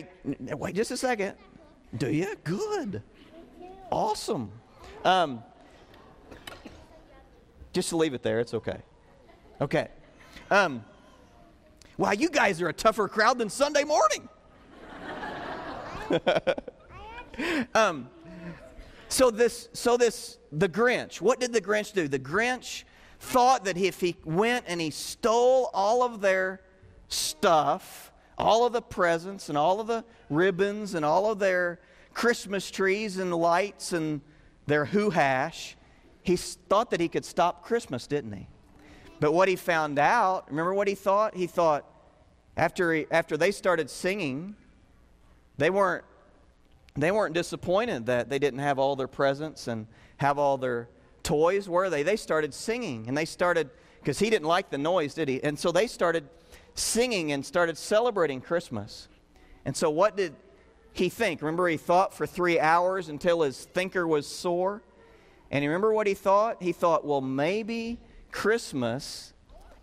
wait 0.58 0.75
just 0.75 0.90
a 0.90 0.96
second. 0.99 1.37
Do 1.96 2.12
you? 2.12 2.37
Good. 2.44 3.02
Awesome. 3.90 4.52
Um, 5.06 5.42
just 7.74 7.90
to 7.90 7.96
leave 7.96 8.14
it 8.14 8.22
there. 8.22 8.40
It's 8.40 8.54
okay. 8.54 8.78
Okay. 9.60 9.88
Um, 10.50 10.84
wow, 11.98 12.12
you 12.12 12.30
guys 12.30 12.62
are 12.62 12.68
a 12.68 12.72
tougher 12.72 13.08
crowd 13.08 13.36
than 13.36 13.50
Sunday 13.50 13.82
morning. 13.84 14.28
um, 17.74 18.08
so 19.08 19.30
this, 19.30 19.68
so 19.72 19.96
this, 19.96 20.38
the 20.52 20.68
Grinch. 20.68 21.20
What 21.20 21.40
did 21.40 21.52
the 21.52 21.60
Grinch 21.60 21.92
do? 21.92 22.06
The 22.06 22.18
Grinch 22.18 22.84
thought 23.18 23.64
that 23.64 23.76
if 23.76 24.00
he 24.00 24.16
went 24.24 24.66
and 24.68 24.80
he 24.80 24.90
stole 24.90 25.70
all 25.74 26.04
of 26.04 26.20
their 26.20 26.60
stuff, 27.08 28.12
all 28.38 28.66
of 28.66 28.72
the 28.72 28.82
presents 28.82 29.48
and 29.48 29.58
all 29.58 29.80
of 29.80 29.88
the 29.88 30.04
ribbons 30.30 30.94
and 30.94 31.04
all 31.04 31.30
of 31.30 31.40
their 31.40 31.80
Christmas 32.12 32.70
trees 32.70 33.18
and 33.18 33.34
lights 33.34 33.92
and 33.92 34.20
their 34.66 34.84
who 34.84 35.10
hash, 35.10 35.76
he 36.24 36.36
thought 36.36 36.90
that 36.90 37.00
he 37.00 37.08
could 37.08 37.24
stop 37.24 37.62
Christmas, 37.62 38.06
didn't 38.06 38.32
he? 38.32 38.48
But 39.20 39.32
what 39.32 39.46
he 39.46 39.56
found 39.56 39.98
out, 39.98 40.48
remember 40.48 40.72
what 40.72 40.88
he 40.88 40.94
thought? 40.94 41.36
He 41.36 41.46
thought 41.46 41.84
after, 42.56 42.92
he, 42.94 43.06
after 43.10 43.36
they 43.36 43.50
started 43.50 43.90
singing, 43.90 44.56
they 45.58 45.68
weren't, 45.68 46.02
they 46.96 47.10
weren't 47.10 47.34
disappointed 47.34 48.06
that 48.06 48.30
they 48.30 48.38
didn't 48.38 48.60
have 48.60 48.78
all 48.78 48.96
their 48.96 49.06
presents 49.06 49.68
and 49.68 49.86
have 50.16 50.38
all 50.38 50.56
their 50.56 50.88
toys, 51.22 51.68
were 51.68 51.90
they? 51.90 52.02
They 52.02 52.16
started 52.16 52.54
singing 52.54 53.06
and 53.06 53.16
they 53.16 53.26
started, 53.26 53.68
because 54.00 54.18
he 54.18 54.30
didn't 54.30 54.48
like 54.48 54.70
the 54.70 54.78
noise, 54.78 55.12
did 55.12 55.28
he? 55.28 55.44
And 55.44 55.58
so 55.58 55.72
they 55.72 55.86
started 55.86 56.26
singing 56.74 57.32
and 57.32 57.44
started 57.44 57.76
celebrating 57.76 58.40
Christmas. 58.40 59.08
And 59.66 59.76
so 59.76 59.90
what 59.90 60.16
did 60.16 60.34
he 60.94 61.10
think? 61.10 61.42
Remember, 61.42 61.68
he 61.68 61.76
thought 61.76 62.14
for 62.14 62.26
three 62.26 62.58
hours 62.58 63.10
until 63.10 63.42
his 63.42 63.64
thinker 63.64 64.08
was 64.08 64.26
sore? 64.26 64.82
And 65.50 65.62
you 65.62 65.70
remember 65.70 65.92
what 65.92 66.06
he 66.06 66.14
thought? 66.14 66.62
He 66.62 66.72
thought, 66.72 67.04
well, 67.04 67.20
maybe 67.20 67.98
Christmas 68.32 69.32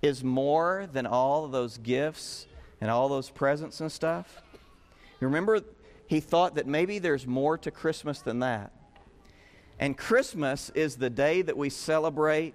is 0.01 0.23
more 0.23 0.87
than 0.91 1.05
all 1.05 1.45
of 1.45 1.51
those 1.51 1.77
gifts 1.77 2.47
and 2.81 2.89
all 2.89 3.07
those 3.07 3.29
presents 3.29 3.79
and 3.79 3.91
stuff. 3.91 4.41
Remember, 5.19 5.61
he 6.07 6.19
thought 6.19 6.55
that 6.55 6.67
maybe 6.67 6.99
there's 6.99 7.27
more 7.27 7.57
to 7.59 7.71
Christmas 7.71 8.19
than 8.19 8.39
that. 8.39 8.73
And 9.79 9.97
Christmas 9.97 10.69
is 10.75 10.95
the 10.95 11.09
day 11.09 11.41
that 11.41 11.55
we 11.55 11.69
celebrate 11.69 12.53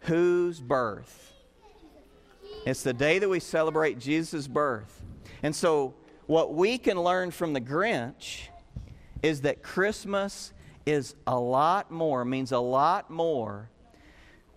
whose 0.00 0.60
birth? 0.60 1.32
It's 2.66 2.82
the 2.82 2.92
day 2.92 3.18
that 3.18 3.28
we 3.28 3.40
celebrate 3.40 3.98
Jesus' 3.98 4.46
birth. 4.46 5.02
And 5.42 5.54
so, 5.54 5.94
what 6.26 6.54
we 6.54 6.76
can 6.76 7.00
learn 7.00 7.30
from 7.30 7.52
the 7.52 7.60
Grinch 7.60 8.48
is 9.22 9.40
that 9.42 9.62
Christmas 9.62 10.52
is 10.88 11.14
a 11.26 11.38
lot 11.38 11.90
more, 11.90 12.24
means 12.24 12.52
a 12.52 12.58
lot 12.58 13.10
more 13.10 13.68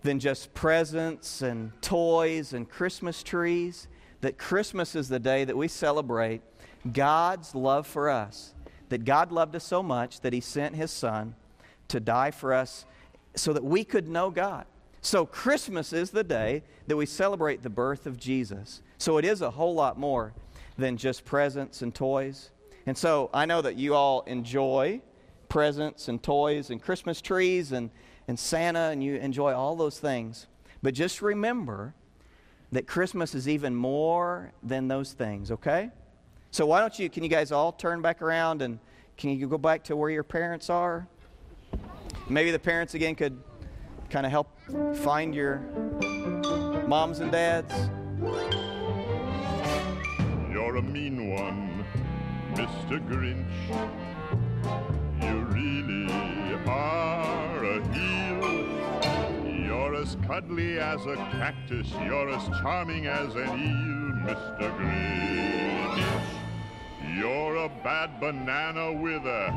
than 0.02 0.18
just 0.18 0.52
presents 0.54 1.42
and 1.42 1.70
toys 1.82 2.52
and 2.54 2.68
Christmas 2.68 3.22
trees. 3.22 3.86
That 4.22 4.38
Christmas 4.38 4.94
is 4.94 5.08
the 5.08 5.18
day 5.18 5.44
that 5.44 5.56
we 5.56 5.68
celebrate 5.68 6.42
God's 6.90 7.54
love 7.54 7.86
for 7.86 8.08
us. 8.08 8.54
That 8.88 9.04
God 9.04 9.32
loved 9.32 9.56
us 9.56 9.64
so 9.64 9.82
much 9.82 10.20
that 10.20 10.32
He 10.32 10.40
sent 10.40 10.74
His 10.74 10.90
Son 10.90 11.34
to 11.88 12.00
die 12.00 12.30
for 12.30 12.54
us 12.54 12.84
so 13.34 13.52
that 13.52 13.64
we 13.64 13.84
could 13.84 14.08
know 14.08 14.30
God. 14.30 14.64
So, 15.00 15.26
Christmas 15.26 15.92
is 15.92 16.10
the 16.10 16.22
day 16.22 16.62
that 16.86 16.96
we 16.96 17.06
celebrate 17.06 17.62
the 17.62 17.70
birth 17.70 18.06
of 18.06 18.16
Jesus. 18.16 18.82
So, 18.98 19.18
it 19.18 19.24
is 19.24 19.42
a 19.42 19.50
whole 19.50 19.74
lot 19.74 19.98
more 19.98 20.32
than 20.78 20.96
just 20.96 21.24
presents 21.24 21.82
and 21.82 21.92
toys. 21.92 22.50
And 22.86 22.96
so, 22.96 23.28
I 23.34 23.44
know 23.44 23.60
that 23.62 23.76
you 23.76 23.94
all 23.94 24.22
enjoy 24.22 25.02
presents 25.52 26.08
and 26.08 26.22
toys 26.22 26.70
and 26.70 26.80
Christmas 26.80 27.20
trees 27.20 27.72
and, 27.72 27.90
and 28.26 28.38
Santa, 28.38 28.88
and 28.88 29.04
you 29.04 29.16
enjoy 29.16 29.52
all 29.52 29.76
those 29.76 29.98
things. 29.98 30.46
But 30.82 30.94
just 30.94 31.20
remember 31.20 31.92
that 32.70 32.86
Christmas 32.86 33.34
is 33.34 33.46
even 33.46 33.74
more 33.74 34.50
than 34.62 34.88
those 34.88 35.12
things, 35.12 35.50
okay? 35.50 35.90
So, 36.52 36.64
why 36.64 36.80
don't 36.80 36.98
you, 36.98 37.10
can 37.10 37.22
you 37.22 37.28
guys 37.28 37.52
all 37.52 37.70
turn 37.70 38.00
back 38.00 38.22
around 38.22 38.62
and 38.62 38.78
can 39.18 39.28
you 39.28 39.46
go 39.46 39.58
back 39.58 39.84
to 39.84 39.94
where 39.94 40.08
your 40.08 40.22
parents 40.22 40.70
are? 40.70 41.06
Maybe 42.30 42.50
the 42.50 42.58
parents 42.58 42.94
again 42.94 43.14
could 43.14 43.38
kind 44.08 44.24
of 44.24 44.32
help 44.32 44.48
find 45.00 45.34
your 45.34 45.58
moms 46.88 47.20
and 47.20 47.30
dads? 47.30 47.74
You're 50.50 50.76
a 50.76 50.82
mean 50.82 51.30
one, 51.30 51.84
Mr. 52.54 53.06
Grinch. 53.06 55.01
Are 56.66 57.64
a 57.64 57.82
heel. 57.92 59.64
You're 59.66 59.94
as 59.96 60.16
cuddly 60.26 60.78
as 60.78 61.04
a 61.06 61.16
cactus. 61.16 61.90
You're 62.04 62.30
as 62.30 62.46
charming 62.60 63.06
as 63.06 63.34
an 63.34 63.48
eel, 63.48 64.34
Mr. 64.34 64.70
Grinch. 64.78 66.04
You're 67.16 67.56
a 67.56 67.68
bad 67.82 68.20
banana 68.20 68.92
with 68.92 69.24
a 69.26 69.52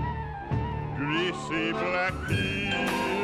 greasy 0.98 1.72
black 1.72 2.14
peel. 2.28 3.15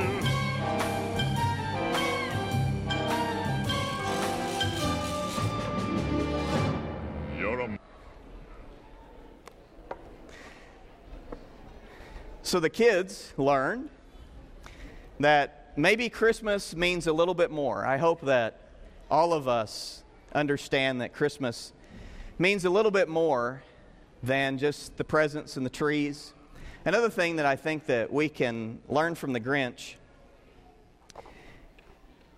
So 12.52 12.60
the 12.60 12.70
kids 12.70 13.32
learned 13.38 13.88
that 15.22 15.72
maybe 15.78 16.10
Christmas 16.10 16.76
means 16.76 17.08
a 17.08 17.14
little 17.14 17.34
bit 17.34 17.50
more. 17.50 17.86
I 17.86 17.96
hope 17.96 18.20
that 18.24 18.60
all 19.10 19.32
of 19.32 19.48
us 19.48 20.04
understand 20.36 21.00
that 21.00 21.14
Christmas 21.14 21.72
means 22.38 22.66
a 22.66 22.70
little 22.70 22.92
bit 22.92 23.08
more 23.08 23.64
than 24.22 24.58
just 24.58 24.98
the 24.98 25.06
presents 25.06 25.56
and 25.56 25.66
the 25.66 25.70
trees. 25.70 26.34
Another 26.84 27.10
thing 27.10 27.38
that 27.38 27.46
I 27.46 27.56
think 27.56 27.86
that 27.86 28.12
we 28.12 28.28
can 28.28 28.80
learn 28.90 29.16
from 29.16 29.32
the 29.32 29.40
Grinch 29.40 29.94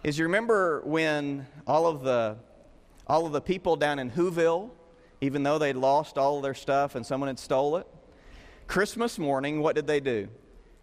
is 0.04 0.20
you 0.20 0.26
remember 0.26 0.84
when 0.86 1.48
all 1.66 1.88
of 1.88 2.04
the 2.04 2.36
all 3.08 3.26
of 3.26 3.32
the 3.32 3.42
people 3.42 3.76
down 3.76 3.98
in 3.98 4.12
Whoville, 4.12 4.70
even 5.22 5.42
though 5.42 5.58
they'd 5.58 5.76
lost 5.76 6.20
all 6.20 6.38
of 6.38 6.44
their 6.44 6.54
stuff 6.54 6.94
and 6.94 7.04
someone 7.04 7.30
had 7.30 7.40
stole 7.40 7.78
it, 7.78 7.88
Christmas 8.68 9.20
morning, 9.20 9.62
what 9.62 9.76
did 9.76 9.88
they 9.88 10.00
do? 10.00 10.30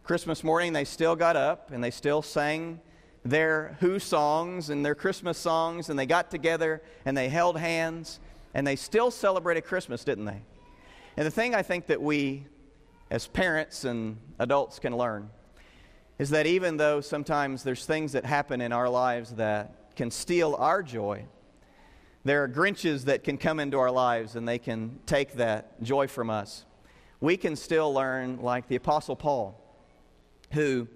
Christmas 0.03 0.45
morning, 0.45 0.73
they 0.73 0.85
still 0.85 1.17
got 1.17 1.37
up 1.37 1.71
and 1.71 1.83
they 1.83 1.91
still 1.91 2.23
sang 2.23 2.81
their 3.25 3.77
Who 3.81 3.99
songs 3.99 4.71
and 4.71 4.85
their 4.85 4.95
Christmas 4.95 5.39
songs, 5.39 5.91
and 5.91 5.99
they 5.99 6.07
got 6.07 6.31
together 6.31 6.83
and 7.05 7.17
they 7.17 7.29
held 7.29 7.59
hands 7.59 8.19
and 8.55 8.67
they 8.67 8.77
still 8.77 9.11
celebrated 9.11 9.63
Christmas, 9.63 10.05
didn't 10.05 10.25
they? 10.25 10.43
And 11.17 11.27
the 11.27 11.31
thing 11.31 11.55
I 11.55 11.63
think 11.63 11.87
that 11.87 12.01
we, 12.01 12.47
as 13.11 13.27
parents 13.27 13.85
and 13.85 14.19
adults, 14.39 14.79
can 14.79 14.97
learn 14.97 15.31
is 16.19 16.31
that 16.31 16.47
even 16.47 16.77
though 16.77 17.01
sometimes 17.01 17.63
there's 17.63 17.87
things 17.87 18.13
that 18.13 18.25
happen 18.25 18.61
in 18.61 18.73
our 18.73 18.89
lives 18.89 19.35
that 19.35 19.95
can 19.97 20.11
steal 20.11 20.55
our 20.59 20.83
joy, 20.83 21.25
there 22.25 22.43
are 22.43 22.49
Grinches 22.49 23.05
that 23.05 23.25
can 23.25 23.39
come 23.39 23.61
into 23.61 23.79
our 23.79 23.91
lives 23.91 24.37
and 24.37 24.47
they 24.47 24.59
can 24.59 24.99
take 25.07 25.35
that 25.35 25.83
joy 25.83 26.07
from 26.07 26.31
us 26.31 26.65
we 27.21 27.37
can 27.37 27.57
still 27.57 27.93
learn 27.93 28.41
like 28.41 28.69
the 28.69 28.77
Apostle 28.77 29.17
Paul, 29.17 29.61
who 30.53 30.89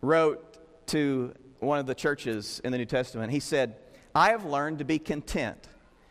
wrote 0.00 0.86
to 0.88 1.34
one 1.60 1.78
of 1.78 1.86
the 1.86 1.94
churches 1.94 2.60
in 2.64 2.72
the 2.72 2.78
New 2.78 2.84
Testament. 2.84 3.32
He 3.32 3.40
said, 3.40 3.76
I 4.14 4.30
have 4.30 4.44
learned 4.44 4.78
to 4.80 4.84
be 4.84 4.98
content, 4.98 5.68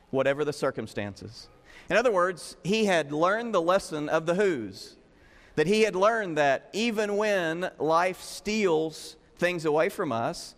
whatever 0.10 0.44
the 0.44 0.54
circumstances. 0.54 1.48
In 1.90 1.98
other 1.98 2.12
words, 2.12 2.56
he 2.64 2.86
had 2.86 3.12
learned 3.12 3.54
the 3.54 3.62
lesson 3.62 4.10
of 4.10 4.26
the 4.26 4.36
who's, 4.36 4.96
that 5.56 5.68
he 5.68 5.82
had 5.82 5.96
learned 5.96 6.38
that 6.38 6.70
even 6.74 7.18
when 7.18 7.70
life 7.78 8.22
steals 8.22 9.18
things 9.38 9.66
away 9.66 9.90
from 9.90 10.12
us, 10.12 10.56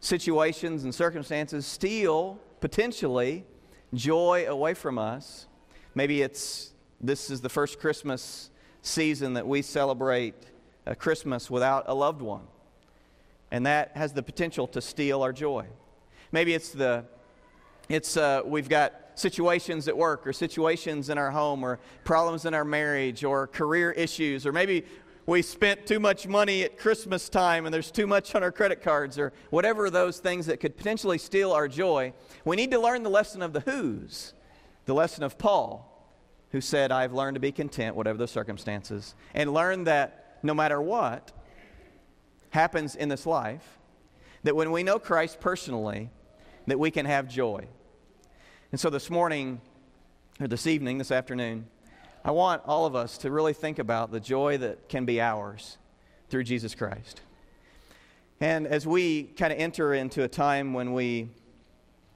situations 0.00 0.84
and 0.84 0.94
circumstances 0.94 1.66
steal 1.66 2.38
potentially 2.60 3.44
joy 3.92 4.46
away 4.48 4.74
from 4.74 4.98
us. 4.98 5.46
Maybe 5.94 6.22
it's 6.22 6.73
this 7.06 7.30
is 7.30 7.40
the 7.40 7.48
first 7.48 7.78
Christmas 7.80 8.50
season 8.82 9.34
that 9.34 9.46
we 9.46 9.62
celebrate 9.62 10.34
a 10.86 10.94
Christmas 10.94 11.50
without 11.50 11.84
a 11.86 11.94
loved 11.94 12.22
one. 12.22 12.46
And 13.50 13.66
that 13.66 13.96
has 13.96 14.12
the 14.12 14.22
potential 14.22 14.66
to 14.68 14.80
steal 14.80 15.22
our 15.22 15.32
joy. 15.32 15.66
Maybe 16.32 16.54
it's 16.54 16.70
the, 16.70 17.04
it's, 17.88 18.16
uh, 18.16 18.42
we've 18.44 18.68
got 18.68 18.94
situations 19.14 19.86
at 19.86 19.96
work 19.96 20.26
or 20.26 20.32
situations 20.32 21.08
in 21.08 21.18
our 21.18 21.30
home 21.30 21.62
or 21.62 21.78
problems 22.04 22.46
in 22.46 22.54
our 22.54 22.64
marriage 22.64 23.22
or 23.22 23.46
career 23.46 23.92
issues 23.92 24.44
or 24.44 24.50
maybe 24.50 24.84
we 25.26 25.40
spent 25.40 25.86
too 25.86 26.00
much 26.00 26.26
money 26.26 26.64
at 26.64 26.76
Christmas 26.76 27.28
time 27.28 27.64
and 27.64 27.72
there's 27.72 27.92
too 27.92 28.08
much 28.08 28.34
on 28.34 28.42
our 28.42 28.50
credit 28.50 28.82
cards 28.82 29.18
or 29.18 29.32
whatever 29.50 29.88
those 29.88 30.18
things 30.18 30.46
that 30.46 30.58
could 30.58 30.76
potentially 30.76 31.16
steal 31.16 31.52
our 31.52 31.68
joy. 31.68 32.12
We 32.44 32.56
need 32.56 32.72
to 32.72 32.80
learn 32.80 33.04
the 33.04 33.10
lesson 33.10 33.40
of 33.40 33.52
the 33.52 33.60
who's, 33.60 34.34
the 34.84 34.94
lesson 34.94 35.22
of 35.22 35.38
Paul 35.38 35.93
who 36.54 36.60
said, 36.60 36.92
I've 36.92 37.12
learned 37.12 37.34
to 37.34 37.40
be 37.40 37.50
content, 37.50 37.96
whatever 37.96 38.16
the 38.16 38.28
circumstances, 38.28 39.16
and 39.34 39.52
learned 39.52 39.88
that 39.88 40.38
no 40.44 40.54
matter 40.54 40.80
what 40.80 41.32
happens 42.50 42.94
in 42.94 43.08
this 43.08 43.26
life, 43.26 43.80
that 44.44 44.54
when 44.54 44.70
we 44.70 44.84
know 44.84 45.00
Christ 45.00 45.40
personally, 45.40 46.10
that 46.68 46.78
we 46.78 46.92
can 46.92 47.06
have 47.06 47.26
joy. 47.26 47.66
And 48.70 48.80
so 48.80 48.88
this 48.88 49.10
morning, 49.10 49.60
or 50.40 50.46
this 50.46 50.68
evening, 50.68 50.98
this 50.98 51.10
afternoon, 51.10 51.66
I 52.24 52.30
want 52.30 52.62
all 52.66 52.86
of 52.86 52.94
us 52.94 53.18
to 53.18 53.32
really 53.32 53.52
think 53.52 53.80
about 53.80 54.12
the 54.12 54.20
joy 54.20 54.56
that 54.58 54.88
can 54.88 55.04
be 55.04 55.20
ours 55.20 55.78
through 56.30 56.44
Jesus 56.44 56.72
Christ. 56.72 57.20
And 58.40 58.68
as 58.68 58.86
we 58.86 59.24
kind 59.24 59.52
of 59.52 59.58
enter 59.58 59.92
into 59.92 60.22
a 60.22 60.28
time 60.28 60.72
when 60.72 60.92
we 60.92 61.30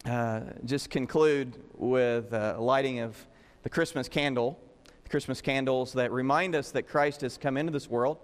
uh, 0.04 0.42
just 0.64 0.90
conclude 0.90 1.60
with 1.74 2.32
uh, 2.32 2.54
lighting 2.60 3.00
of 3.00 3.16
the 3.62 3.68
Christmas 3.68 4.08
candle, 4.08 4.58
the 5.04 5.10
Christmas 5.10 5.40
candles 5.40 5.92
that 5.94 6.12
remind 6.12 6.54
us 6.54 6.70
that 6.72 6.88
Christ 6.88 7.22
has 7.22 7.38
come 7.38 7.56
into 7.56 7.72
this 7.72 7.88
world 7.88 8.18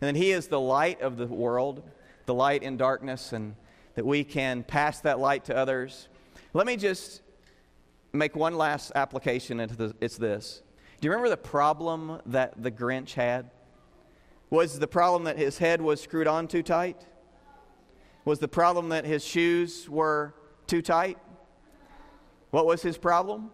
and 0.00 0.14
that 0.14 0.18
He 0.18 0.30
is 0.30 0.48
the 0.48 0.60
light 0.60 1.00
of 1.00 1.16
the 1.16 1.26
world, 1.26 1.82
the 2.26 2.34
light 2.34 2.62
in 2.62 2.76
darkness, 2.76 3.32
and 3.32 3.56
that 3.94 4.04
we 4.04 4.24
can 4.24 4.62
pass 4.62 5.00
that 5.00 5.18
light 5.18 5.44
to 5.46 5.56
others. 5.56 6.08
Let 6.52 6.66
me 6.66 6.76
just 6.76 7.22
make 8.12 8.36
one 8.36 8.56
last 8.56 8.92
application 8.94 9.60
into 9.60 9.76
the, 9.76 9.94
it's 10.00 10.16
this. 10.16 10.62
Do 11.00 11.06
you 11.06 11.10
remember 11.10 11.28
the 11.28 11.36
problem 11.36 12.20
that 12.26 12.62
the 12.62 12.70
Grinch 12.70 13.14
had? 13.14 13.50
Was 14.48 14.78
the 14.78 14.86
problem 14.86 15.24
that 15.24 15.36
his 15.36 15.58
head 15.58 15.80
was 15.80 16.00
screwed 16.00 16.26
on 16.26 16.46
too 16.48 16.62
tight? 16.62 17.04
Was 18.24 18.38
the 18.38 18.48
problem 18.48 18.90
that 18.90 19.04
his 19.04 19.24
shoes 19.24 19.88
were 19.88 20.34
too 20.66 20.82
tight? 20.82 21.18
What 22.50 22.66
was 22.66 22.82
his 22.82 22.96
problem? 22.96 23.50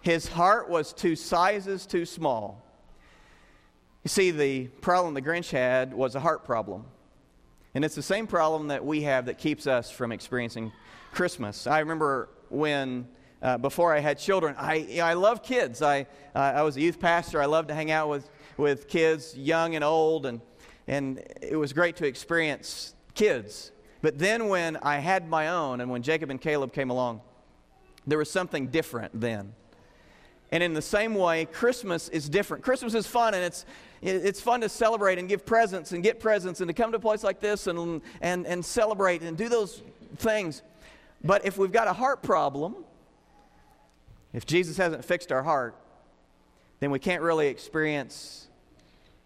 His 0.00 0.28
heart 0.28 0.68
was 0.68 0.92
two 0.92 1.16
sizes 1.16 1.86
too 1.86 2.04
small. 2.04 2.64
You 4.04 4.08
see, 4.08 4.30
the 4.30 4.68
problem 4.80 5.14
the 5.14 5.22
Grinch 5.22 5.50
had 5.50 5.92
was 5.92 6.14
a 6.14 6.20
heart 6.20 6.44
problem. 6.44 6.84
And 7.74 7.84
it's 7.84 7.94
the 7.94 8.02
same 8.02 8.26
problem 8.26 8.68
that 8.68 8.84
we 8.84 9.02
have 9.02 9.26
that 9.26 9.38
keeps 9.38 9.66
us 9.66 9.90
from 9.90 10.12
experiencing 10.12 10.72
Christmas. 11.12 11.66
I 11.66 11.80
remember 11.80 12.28
when, 12.48 13.06
uh, 13.42 13.58
before 13.58 13.94
I 13.94 13.98
had 13.98 14.18
children, 14.18 14.54
I, 14.56 14.74
you 14.76 14.96
know, 14.98 15.04
I 15.04 15.12
love 15.14 15.42
kids. 15.42 15.82
I, 15.82 16.06
uh, 16.34 16.38
I 16.38 16.62
was 16.62 16.76
a 16.76 16.80
youth 16.80 16.98
pastor. 16.98 17.42
I 17.42 17.46
loved 17.46 17.68
to 17.68 17.74
hang 17.74 17.90
out 17.90 18.08
with, 18.08 18.30
with 18.56 18.88
kids, 18.88 19.36
young 19.36 19.74
and 19.74 19.84
old, 19.84 20.26
and, 20.26 20.40
and 20.86 21.22
it 21.42 21.56
was 21.56 21.72
great 21.72 21.96
to 21.96 22.06
experience 22.06 22.94
kids. 23.14 23.72
But 24.00 24.18
then 24.18 24.48
when 24.48 24.76
I 24.78 24.98
had 24.98 25.28
my 25.28 25.48
own, 25.48 25.80
and 25.80 25.90
when 25.90 26.02
Jacob 26.02 26.30
and 26.30 26.40
Caleb 26.40 26.72
came 26.72 26.90
along, 26.90 27.20
there 28.06 28.18
was 28.18 28.30
something 28.30 28.68
different 28.68 29.20
then. 29.20 29.52
And 30.50 30.62
in 30.62 30.72
the 30.72 30.82
same 30.82 31.14
way, 31.14 31.44
Christmas 31.44 32.08
is 32.08 32.28
different. 32.28 32.64
Christmas 32.64 32.94
is 32.94 33.06
fun, 33.06 33.34
and 33.34 33.44
it's, 33.44 33.66
it's 34.00 34.40
fun 34.40 34.62
to 34.62 34.68
celebrate 34.68 35.18
and 35.18 35.28
give 35.28 35.44
presents 35.44 35.92
and 35.92 36.02
get 36.02 36.20
presents 36.20 36.60
and 36.60 36.68
to 36.68 36.74
come 36.74 36.90
to 36.92 36.96
a 36.96 37.00
place 37.00 37.22
like 37.22 37.40
this 37.40 37.66
and, 37.66 38.00
and, 38.20 38.46
and 38.46 38.64
celebrate 38.64 39.22
and 39.22 39.36
do 39.36 39.48
those 39.48 39.82
things. 40.16 40.62
But 41.22 41.44
if 41.44 41.58
we've 41.58 41.72
got 41.72 41.88
a 41.88 41.92
heart 41.92 42.22
problem, 42.22 42.76
if 44.32 44.46
Jesus 44.46 44.76
hasn't 44.76 45.04
fixed 45.04 45.32
our 45.32 45.42
heart, 45.42 45.74
then 46.80 46.90
we 46.90 46.98
can't 46.98 47.22
really 47.22 47.48
experience 47.48 48.48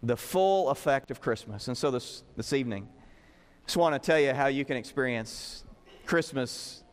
the 0.01 0.17
full 0.17 0.69
effect 0.69 1.11
of 1.11 1.21
Christmas. 1.21 1.67
And 1.67 1.77
so 1.77 1.91
this, 1.91 2.23
this 2.35 2.51
evening, 2.51 2.89
I 2.91 3.65
just 3.65 3.77
want 3.77 3.95
to 3.95 4.05
tell 4.05 4.19
you 4.19 4.33
how 4.33 4.47
you 4.47 4.65
can 4.65 4.75
experience 4.75 5.63
Christmas 6.05 6.83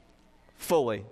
fully. 0.57 1.05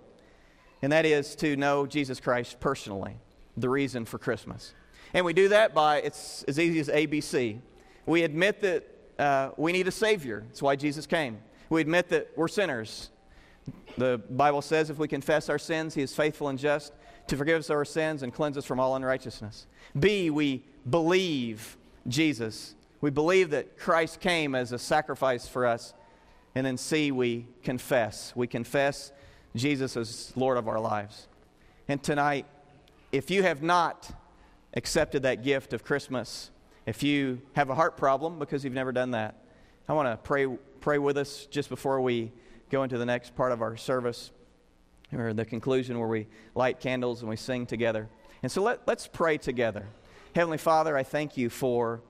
And 0.83 0.93
that 0.93 1.05
is 1.05 1.35
to 1.37 1.57
know 1.57 1.87
Jesus 1.87 2.21
Christ 2.21 2.61
personally, 2.61 3.17
the 3.57 3.69
reason 3.69 4.05
for 4.05 4.19
Christmas. 4.19 4.75
And 5.15 5.25
we 5.25 5.33
do 5.33 5.49
that 5.49 5.75
by, 5.75 6.01
it's 6.01 6.45
as 6.45 6.59
easy 6.59 6.81
as 6.81 6.89
ABC. 6.89 7.61
We 8.07 8.23
admit 8.23 8.61
that 8.61 8.85
uh, 9.19 9.51
we 9.57 9.73
need 9.73 9.89
a 9.89 9.93
Savior. 9.93 10.45
That's 10.47 10.63
why 10.63 10.77
Jesus 10.77 11.07
came. 11.07 11.39
We 11.71 11.81
admit 11.81 12.09
that 12.11 12.31
we're 12.37 12.49
sinners. 12.49 13.11
The 13.97 14.21
Bible 14.31 14.63
says 14.63 14.91
if 14.91 14.99
we 14.99 15.09
confess 15.09 15.49
our 15.49 15.59
sins, 15.59 15.95
He 15.95 16.03
is 16.03 16.15
faithful 16.15 16.49
and 16.49 16.59
just 16.59 16.93
to 17.27 17.37
forgive 17.37 17.59
us 17.59 17.71
our 17.71 17.85
sins 17.85 18.23
and 18.23 18.33
cleanse 18.33 18.57
us 18.57 18.65
from 18.65 18.81
all 18.81 18.97
unrighteousness. 18.97 19.67
B, 19.99 20.31
we 20.31 20.65
believe 20.89 21.77
Jesus. 22.07 22.75
We 23.01 23.11
believe 23.11 23.51
that 23.51 23.79
Christ 23.79 24.21
came 24.21 24.55
as 24.55 24.73
a 24.73 24.79
sacrifice 24.79 25.47
for 25.47 25.67
us. 25.67 25.95
And 26.55 26.67
then 26.67 26.77
C, 26.77 27.13
we 27.13 27.47
confess. 27.63 28.33
We 28.35 28.47
confess 28.47 29.13
Jesus 29.59 29.97
as 29.97 30.33
Lord 30.37 30.57
of 30.57 30.69
our 30.69 30.81
lives. 30.81 31.27
And 31.89 32.03
tonight, 32.03 32.47
if 33.13 33.31
you 33.31 33.43
have 33.43 33.63
not 33.63 34.11
accepted 34.75 35.23
that 35.23 35.43
gift 35.43 35.73
of 35.73 35.85
Christmas, 35.85 36.51
if 36.87 37.03
you 37.03 37.43
have 37.55 37.71
a 37.71 37.75
heart 37.75 37.97
problem 37.97 38.39
because 38.39 38.65
you've 38.65 38.75
never 38.75 38.93
done 38.93 39.11
that, 39.13 39.43
I 39.89 39.93
want 39.93 40.09
to 40.09 40.17
pray, 40.17 40.47
pray 40.81 40.99
with 40.99 41.17
us 41.17 41.47
just 41.51 41.69
before 41.69 42.01
we 42.01 42.33
go 42.71 42.83
into 42.83 42.99
the 42.99 43.07
next 43.07 43.35
part 43.35 43.53
of 43.53 43.63
our 43.63 43.77
service, 43.77 44.31
or 45.13 45.33
the 45.33 45.45
conclusion 45.45 45.99
where 45.99 46.09
we 46.09 46.27
light 46.55 46.81
candles 46.81 47.21
and 47.21 47.31
we 47.31 47.37
sing 47.37 47.65
together. 47.65 48.09
And 48.43 48.53
so 48.53 48.63
let, 48.63 48.87
let's 48.87 49.07
pray 49.07 49.39
together. 49.39 49.87
Heavenly 50.35 50.59
Father, 50.59 50.97
I 50.97 51.03
thank 51.03 51.37
you 51.37 51.49
for 51.49 52.03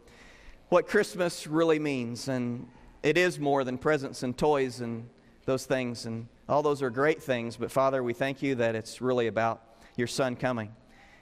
what 0.68 0.87
Christmas 0.87 1.46
really 1.46 1.79
means. 1.79 2.29
And 2.29 2.68
it 3.03 3.16
is 3.16 3.38
more 3.38 3.64
than 3.64 3.79
presents 3.79 4.22
and 4.22 4.37
toys 4.37 4.81
and 4.81 5.09
those 5.48 5.64
things. 5.64 6.04
And 6.04 6.28
all 6.46 6.62
those 6.62 6.82
are 6.82 6.90
great 6.90 7.22
things. 7.22 7.56
But 7.56 7.70
Father, 7.72 8.02
we 8.02 8.12
thank 8.12 8.42
you 8.42 8.54
that 8.56 8.74
it's 8.74 9.00
really 9.00 9.28
about 9.28 9.62
your 9.96 10.06
Son 10.06 10.37
coming. 10.37 10.70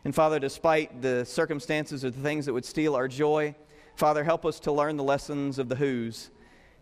And 0.05 0.13
Father, 0.13 0.41
despite 0.41 1.01
the 1.01 1.25
circumstances 1.25 2.05
or 2.05 2.11
the 2.11 2.21
things 2.21 2.47
that 2.47 2.53
would 2.53 2.65
steal 2.65 2.97
our 2.97 3.07
joy, 3.07 3.55
Father, 3.95 4.25
help 4.25 4.45
us 4.45 4.59
to 4.61 4.73
learn 4.73 4.97
the 4.97 5.05
lessons 5.05 5.61
of 5.61 5.69
the 5.69 5.77
Who's, 5.77 6.31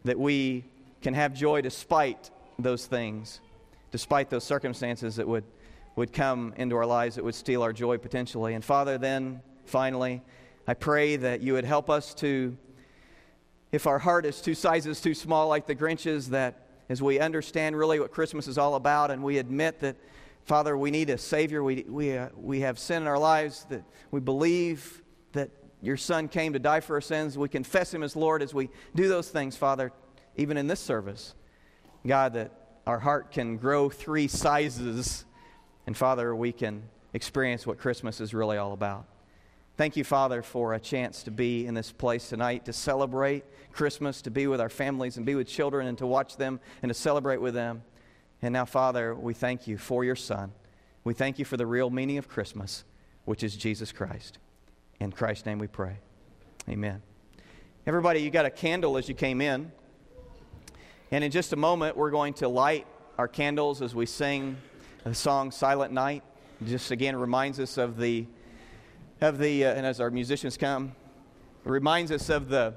that 0.05 0.19
we 0.19 0.65
can 1.03 1.13
have 1.13 1.35
joy 1.35 1.61
despite 1.61 2.31
those 2.59 2.87
things, 2.87 3.41
despite 3.91 4.31
those 4.31 4.45
circumstances 4.45 5.17
that 5.17 5.29
would, 5.29 5.45
would 5.97 6.15
come 6.15 6.55
into 6.57 6.77
our 6.77 6.87
lives 6.87 7.17
that 7.17 7.25
would 7.25 7.35
steal 7.35 7.63
our 7.63 7.75
joy 7.75 7.99
potentially. 7.99 8.55
And 8.55 8.65
Father, 8.65 8.97
then, 8.97 9.43
finally, 9.67 10.23
I 10.67 10.73
pray 10.73 11.17
that 11.17 11.43
you 11.43 11.53
would 11.53 11.67
help 11.67 11.91
us 11.91 12.15
to, 12.15 12.57
if 13.71 13.87
our 13.87 13.99
heart 13.99 14.25
is 14.25 14.41
two 14.41 14.55
sizes 14.55 15.03
too 15.03 15.13
small 15.13 15.47
like 15.49 15.67
the 15.67 15.75
Grinch's, 15.75 16.31
that 16.31 16.64
as 16.89 17.03
we 17.03 17.19
understand 17.19 17.77
really 17.77 18.01
what 18.01 18.11
Christmas 18.11 18.47
is 18.47 18.59
all 18.59 18.75
about 18.75 19.11
and 19.11 19.23
we 19.23 19.39
admit 19.39 19.81
that, 19.81 19.97
Father, 20.45 20.77
we 20.77 20.91
need 20.91 21.11
a 21.11 21.19
Savior, 21.19 21.63
we, 21.63 21.85
we, 21.89 22.17
uh, 22.17 22.29
we 22.37 22.61
have 22.61 22.79
sin 22.79 23.03
in 23.03 23.09
our 23.09 23.19
lives, 23.19 23.67
that 23.71 23.83
we 24.11 24.21
believe 24.21 25.03
that 25.33 25.51
your 25.81 25.97
Son 25.97 26.29
came 26.29 26.53
to 26.53 26.59
die 26.59 26.81
for 26.81 26.95
our 26.95 27.01
sins, 27.01 27.39
we 27.39 27.49
confess 27.49 27.93
Him 27.93 28.03
as 28.03 28.15
Lord 28.15 28.43
as 28.43 28.53
we 28.53 28.69
do 28.95 29.09
those 29.09 29.29
things, 29.31 29.57
Father, 29.57 29.93
even 30.37 30.57
in 30.57 30.67
this 30.67 30.81
service. 30.81 31.35
God, 32.07 32.35
that 32.35 32.53
our 32.87 32.99
heart 32.99 33.33
can 33.33 33.57
grow 33.57 33.89
three 33.89 34.29
sizes, 34.29 35.25
and 35.87 35.97
Father, 35.97 36.37
we 36.37 36.53
can 36.53 36.83
experience 37.15 37.67
what 37.67 37.79
Christmas 37.79 38.21
is 38.21 38.35
really 38.35 38.59
all 38.59 38.73
about. 38.73 39.07
Thank 39.77 39.97
you, 39.97 40.05
Father, 40.05 40.43
for 40.43 40.75
a 40.75 40.79
chance 40.79 41.25
to 41.25 41.33
be 41.33 41.67
in 41.67 41.75
this 41.75 41.91
place 41.91 42.29
tonight 42.29 42.65
to 42.67 42.73
celebrate 42.73 43.45
Christmas, 43.73 44.23
to 44.23 44.31
be 44.31 44.47
with 44.47 44.61
our 44.61 44.69
families 44.69 45.17
and 45.17 45.27
be 45.27 45.35
with 45.35 45.49
children 45.49 45.89
and 45.89 45.99
to 45.99 46.07
watch 46.07 46.37
them 46.37 46.61
and 46.83 46.91
to 46.91 46.95
celebrate 46.95 47.41
with 47.41 47.55
them. 47.55 47.83
And 48.41 48.53
now, 48.53 48.67
Father, 48.67 49.17
we 49.17 49.35
thank 49.35 49.67
you 49.67 49.77
for 49.77 50.05
your 50.05 50.15
Son. 50.15 50.53
We 51.03 51.13
thank 51.13 51.41
you 51.41 51.45
for 51.45 51.57
the 51.57 51.67
real 51.67 51.91
meaning 51.91 52.19
of 52.19 52.29
Christmas, 52.29 52.85
which 53.25 53.43
is 53.43 53.57
Jesus 53.57 53.91
Christ. 53.91 54.39
In 55.01 55.11
Christ's 55.11 55.45
name 55.45 55.59
we 55.59 55.67
pray. 55.67 55.97
Amen. 56.69 57.03
Everybody, 57.85 58.21
you 58.21 58.31
got 58.31 58.47
a 58.47 58.51
candle 58.51 58.97
as 58.97 59.09
you 59.09 59.15
came 59.17 59.41
in. 59.41 59.73
And 61.11 61.25
in 61.25 61.33
just 61.33 61.53
a 61.53 61.57
moment, 61.57 61.97
we're 61.97 62.13
going 62.13 62.35
to 62.35 62.49
light 62.49 62.87
our 63.19 63.27
candles 63.27 63.83
as 63.83 63.93
we 63.93 64.07
sing 64.07 64.57
the 65.03 65.17
song 65.17 65.51
Silent 65.51 65.93
Night. 65.93 66.23
It 66.61 66.69
just 66.69 66.93
again 66.93 67.17
reminds 67.17 67.59
us 67.59 67.77
of 67.77 67.97
the, 67.97 68.27
of 69.21 69.39
the 69.39 69.65
uh, 69.65 69.75
and 69.75 69.87
as 69.87 70.01
our 70.01 70.11
musicians 70.11 70.57
come, 70.57 70.95
reminds 71.65 72.11
us 72.11 72.29
of 72.29 72.49
the, 72.49 72.75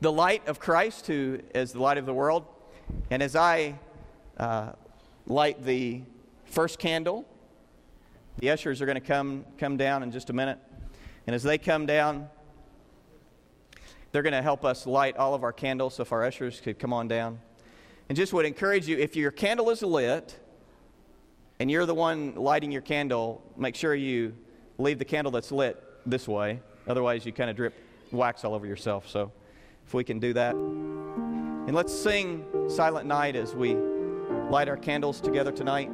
the 0.00 0.10
light 0.10 0.46
of 0.48 0.58
Christ, 0.58 1.06
who 1.06 1.40
is 1.54 1.72
the 1.72 1.80
light 1.80 1.98
of 1.98 2.06
the 2.06 2.14
world. 2.14 2.46
And 3.10 3.22
as 3.22 3.36
I 3.36 3.78
uh, 4.36 4.72
light 5.26 5.64
the 5.64 6.02
first 6.46 6.78
candle, 6.78 7.24
the 8.38 8.50
ushers 8.50 8.80
are 8.80 8.86
going 8.86 8.96
to 8.96 9.06
come, 9.06 9.44
come 9.58 9.76
down 9.76 10.02
in 10.02 10.10
just 10.10 10.30
a 10.30 10.32
minute. 10.32 10.58
And 11.26 11.34
as 11.34 11.42
they 11.42 11.58
come 11.58 11.86
down, 11.86 12.28
they're 14.12 14.22
going 14.22 14.32
to 14.32 14.42
help 14.42 14.64
us 14.64 14.86
light 14.86 15.16
all 15.16 15.34
of 15.34 15.44
our 15.44 15.52
candles, 15.52 15.94
so 15.94 16.02
if 16.02 16.12
our 16.12 16.24
ushers 16.24 16.60
could 16.60 16.78
come 16.78 16.92
on 16.92 17.06
down. 17.06 17.38
And 18.08 18.16
just 18.16 18.32
would 18.32 18.46
encourage 18.46 18.88
you 18.88 18.98
if 18.98 19.14
your 19.14 19.30
candle 19.30 19.70
is 19.70 19.82
lit 19.82 20.36
and 21.60 21.70
you're 21.70 21.86
the 21.86 21.94
one 21.94 22.34
lighting 22.34 22.72
your 22.72 22.82
candle, 22.82 23.42
make 23.56 23.76
sure 23.76 23.94
you 23.94 24.34
leave 24.80 24.98
the 24.98 25.04
candle 25.04 25.30
that's 25.30 25.52
lit 25.52 25.82
this 26.06 26.26
way. 26.26 26.60
Otherwise, 26.88 27.24
you 27.26 27.32
kind 27.32 27.50
of 27.50 27.56
drip 27.56 27.74
wax 28.10 28.44
all 28.44 28.54
over 28.54 28.66
yourself. 28.66 29.08
So 29.08 29.30
if 29.86 29.94
we 29.94 30.04
can 30.04 30.18
do 30.18 30.32
that. 30.32 30.54
And 30.54 31.74
let's 31.74 31.92
sing 31.92 32.44
Silent 32.68 33.06
Night 33.06 33.36
as 33.36 33.54
we 33.54 33.76
light 34.50 34.68
our 34.68 34.76
candles 34.76 35.20
together 35.20 35.52
tonight. 35.52 35.88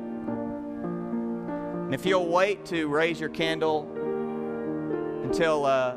And 1.85 1.95
if 1.95 2.07
you'll 2.07 2.29
wait 2.29 2.65
to 2.67 2.89
raise 2.89 3.21
your 3.21 3.31
candle 3.31 3.89
until. 5.25 5.67
Uh, 5.67 5.97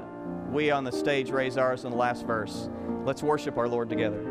we 0.51 0.71
on 0.71 0.83
the 0.83 0.91
stage 0.91 1.29
raise 1.29 1.57
ours 1.57 1.85
in 1.85 1.91
the 1.91 1.97
last 1.97 2.25
verse. 2.25 2.69
Let's 3.05 3.21
worship 3.21 3.57
our 3.57 3.67
Lord 3.67 3.89
together. 3.89 4.28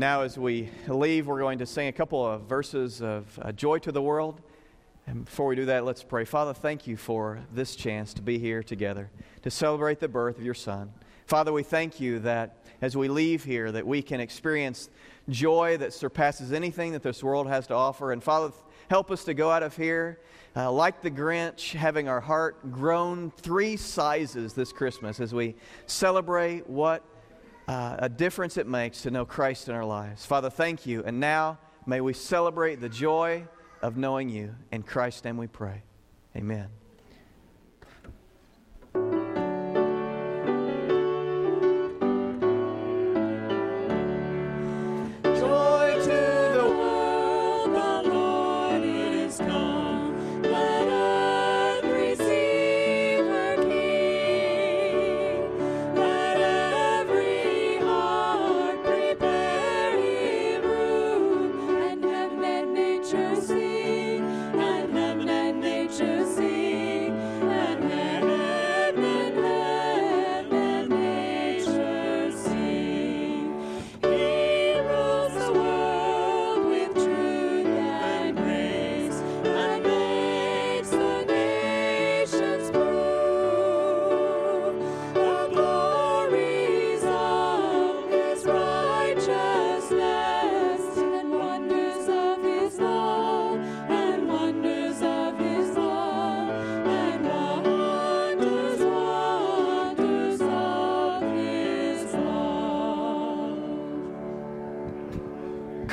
And 0.00 0.06
now, 0.06 0.22
as 0.22 0.38
we 0.38 0.70
leave, 0.88 1.26
we're 1.26 1.40
going 1.40 1.58
to 1.58 1.66
sing 1.66 1.88
a 1.88 1.92
couple 1.92 2.26
of 2.26 2.44
verses 2.44 3.02
of 3.02 3.38
uh, 3.42 3.52
Joy 3.52 3.80
to 3.80 3.92
the 3.92 4.00
World. 4.00 4.40
And 5.06 5.26
before 5.26 5.46
we 5.46 5.56
do 5.56 5.66
that, 5.66 5.84
let's 5.84 6.02
pray. 6.02 6.24
Father, 6.24 6.54
thank 6.54 6.86
you 6.86 6.96
for 6.96 7.40
this 7.52 7.76
chance 7.76 8.14
to 8.14 8.22
be 8.22 8.38
here 8.38 8.62
together 8.62 9.10
to 9.42 9.50
celebrate 9.50 10.00
the 10.00 10.08
birth 10.08 10.38
of 10.38 10.42
your 10.42 10.54
Son. 10.54 10.90
Father, 11.26 11.52
we 11.52 11.62
thank 11.62 12.00
you 12.00 12.18
that 12.20 12.64
as 12.80 12.96
we 12.96 13.08
leave 13.08 13.44
here, 13.44 13.70
that 13.72 13.86
we 13.86 14.00
can 14.00 14.20
experience 14.20 14.88
joy 15.28 15.76
that 15.76 15.92
surpasses 15.92 16.50
anything 16.50 16.92
that 16.92 17.02
this 17.02 17.22
world 17.22 17.46
has 17.46 17.66
to 17.66 17.74
offer. 17.74 18.12
And 18.12 18.24
Father, 18.24 18.54
help 18.88 19.10
us 19.10 19.22
to 19.24 19.34
go 19.34 19.50
out 19.50 19.62
of 19.62 19.76
here 19.76 20.18
uh, 20.56 20.72
like 20.72 21.02
the 21.02 21.10
Grinch, 21.10 21.74
having 21.74 22.08
our 22.08 22.22
heart 22.22 22.72
grown 22.72 23.32
three 23.32 23.76
sizes 23.76 24.54
this 24.54 24.72
Christmas 24.72 25.20
as 25.20 25.34
we 25.34 25.56
celebrate 25.84 26.66
what 26.70 27.04
uh, 27.70 27.94
a 28.00 28.08
difference 28.08 28.56
it 28.56 28.66
makes 28.66 29.02
to 29.02 29.12
know 29.12 29.24
Christ 29.24 29.68
in 29.68 29.76
our 29.76 29.84
lives. 29.84 30.26
Father, 30.26 30.50
thank 30.50 30.86
you. 30.86 31.04
And 31.04 31.20
now 31.20 31.58
may 31.86 32.00
we 32.00 32.12
celebrate 32.12 32.80
the 32.80 32.88
joy 32.88 33.46
of 33.80 33.96
knowing 33.96 34.28
you. 34.28 34.56
In 34.72 34.82
Christ's 34.82 35.22
name 35.22 35.36
we 35.36 35.46
pray. 35.46 35.84
Amen. 36.34 36.79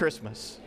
Christmas. 0.08 0.58